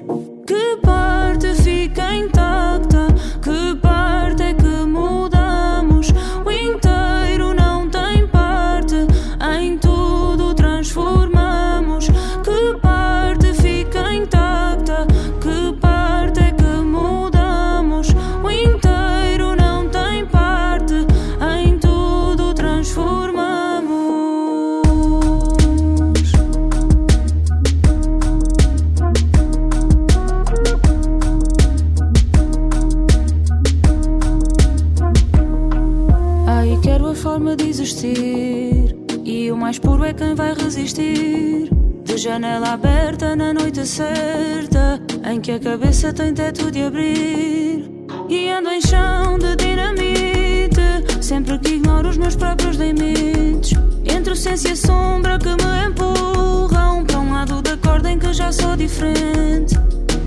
janela 42.32 42.75
aberta 42.75 43.36
na 43.36 43.53
noite 43.53 43.86
certa, 43.86 45.01
em 45.29 45.41
que 45.41 45.51
a 45.51 45.59
cabeça 45.59 46.13
tem 46.13 46.34
teto 46.34 46.71
de 46.71 46.84
abrir. 46.84 47.91
E 48.29 48.49
ando 48.49 48.69
em 48.69 48.79
chão 48.79 49.38
de 49.38 49.53
dinamite, 49.57 50.82
sempre 51.19 51.59
que 51.59 51.73
ignoro 51.75 52.07
os 52.07 52.15
meus 52.15 52.38
próprios 52.38 52.77
limites. 52.77 53.73
Entre 54.05 54.32
o 54.32 54.36
senso 54.36 54.69
e 54.69 54.71
a 54.71 54.75
sombra 54.77 55.38
que 55.38 55.49
me 55.49 55.89
empurram 55.89 57.03
para 57.03 57.19
um 57.19 57.34
lado 57.34 57.61
da 57.61 57.75
corda 57.75 58.09
em 58.09 58.17
que 58.17 58.32
já 58.32 58.49
sou 58.49 58.77
diferente. 58.77 59.75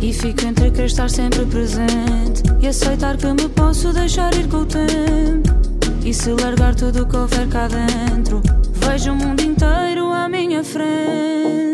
E 0.03 0.13
fico 0.13 0.45
entre 0.45 0.71
querer 0.73 0.85
estar 0.85 1.09
sempre 1.09 1.47
presente 1.47 2.43
e 2.61 2.67
aceitar 2.67 3.17
que 3.17 3.29
me 3.29 3.49
posso 3.49 3.95
deixar 3.95 4.35
ir 4.35 4.47
com 4.49 4.59
o 4.59 4.67
tempo. 4.67 5.49
E 6.05 6.13
se 6.13 6.31
largar 6.33 6.75
tudo 6.75 7.05
o 7.05 7.07
que 7.07 7.17
houver 7.17 7.49
cá 7.49 7.67
dentro, 7.67 8.43
vejo 8.75 9.11
o 9.11 9.17
mundo 9.17 9.41
inteiro 9.41 10.13
à 10.13 10.29
minha 10.29 10.63
frente. 10.63 11.74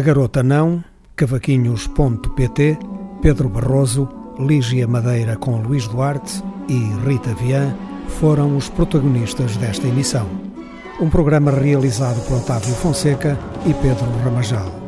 A 0.00 0.02
Garota 0.02 0.42
Não, 0.42 0.82
Cavaquinhos.pt, 1.14 2.78
Pedro 3.20 3.50
Barroso, 3.50 4.08
Lígia 4.38 4.88
Madeira 4.88 5.36
com 5.36 5.60
Luís 5.60 5.86
Duarte 5.86 6.42
e 6.70 6.78
Rita 7.06 7.34
Vian 7.34 7.76
foram 8.08 8.56
os 8.56 8.70
protagonistas 8.70 9.58
desta 9.58 9.86
emissão. 9.86 10.26
Um 10.98 11.10
programa 11.10 11.50
realizado 11.50 12.18
por 12.26 12.38
Otávio 12.38 12.74
Fonseca 12.76 13.38
e 13.66 13.74
Pedro 13.74 14.10
Ramajal. 14.24 14.79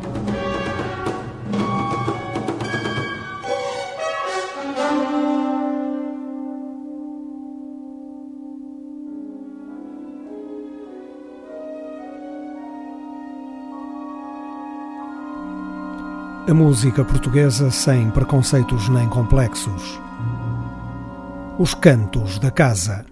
A 16.52 16.54
música 16.54 17.02
portuguesa 17.02 17.70
sem 17.70 18.10
preconceitos 18.10 18.86
nem 18.90 19.08
complexos. 19.08 19.98
Os 21.58 21.72
cantos 21.72 22.38
da 22.38 22.50
casa. 22.50 23.11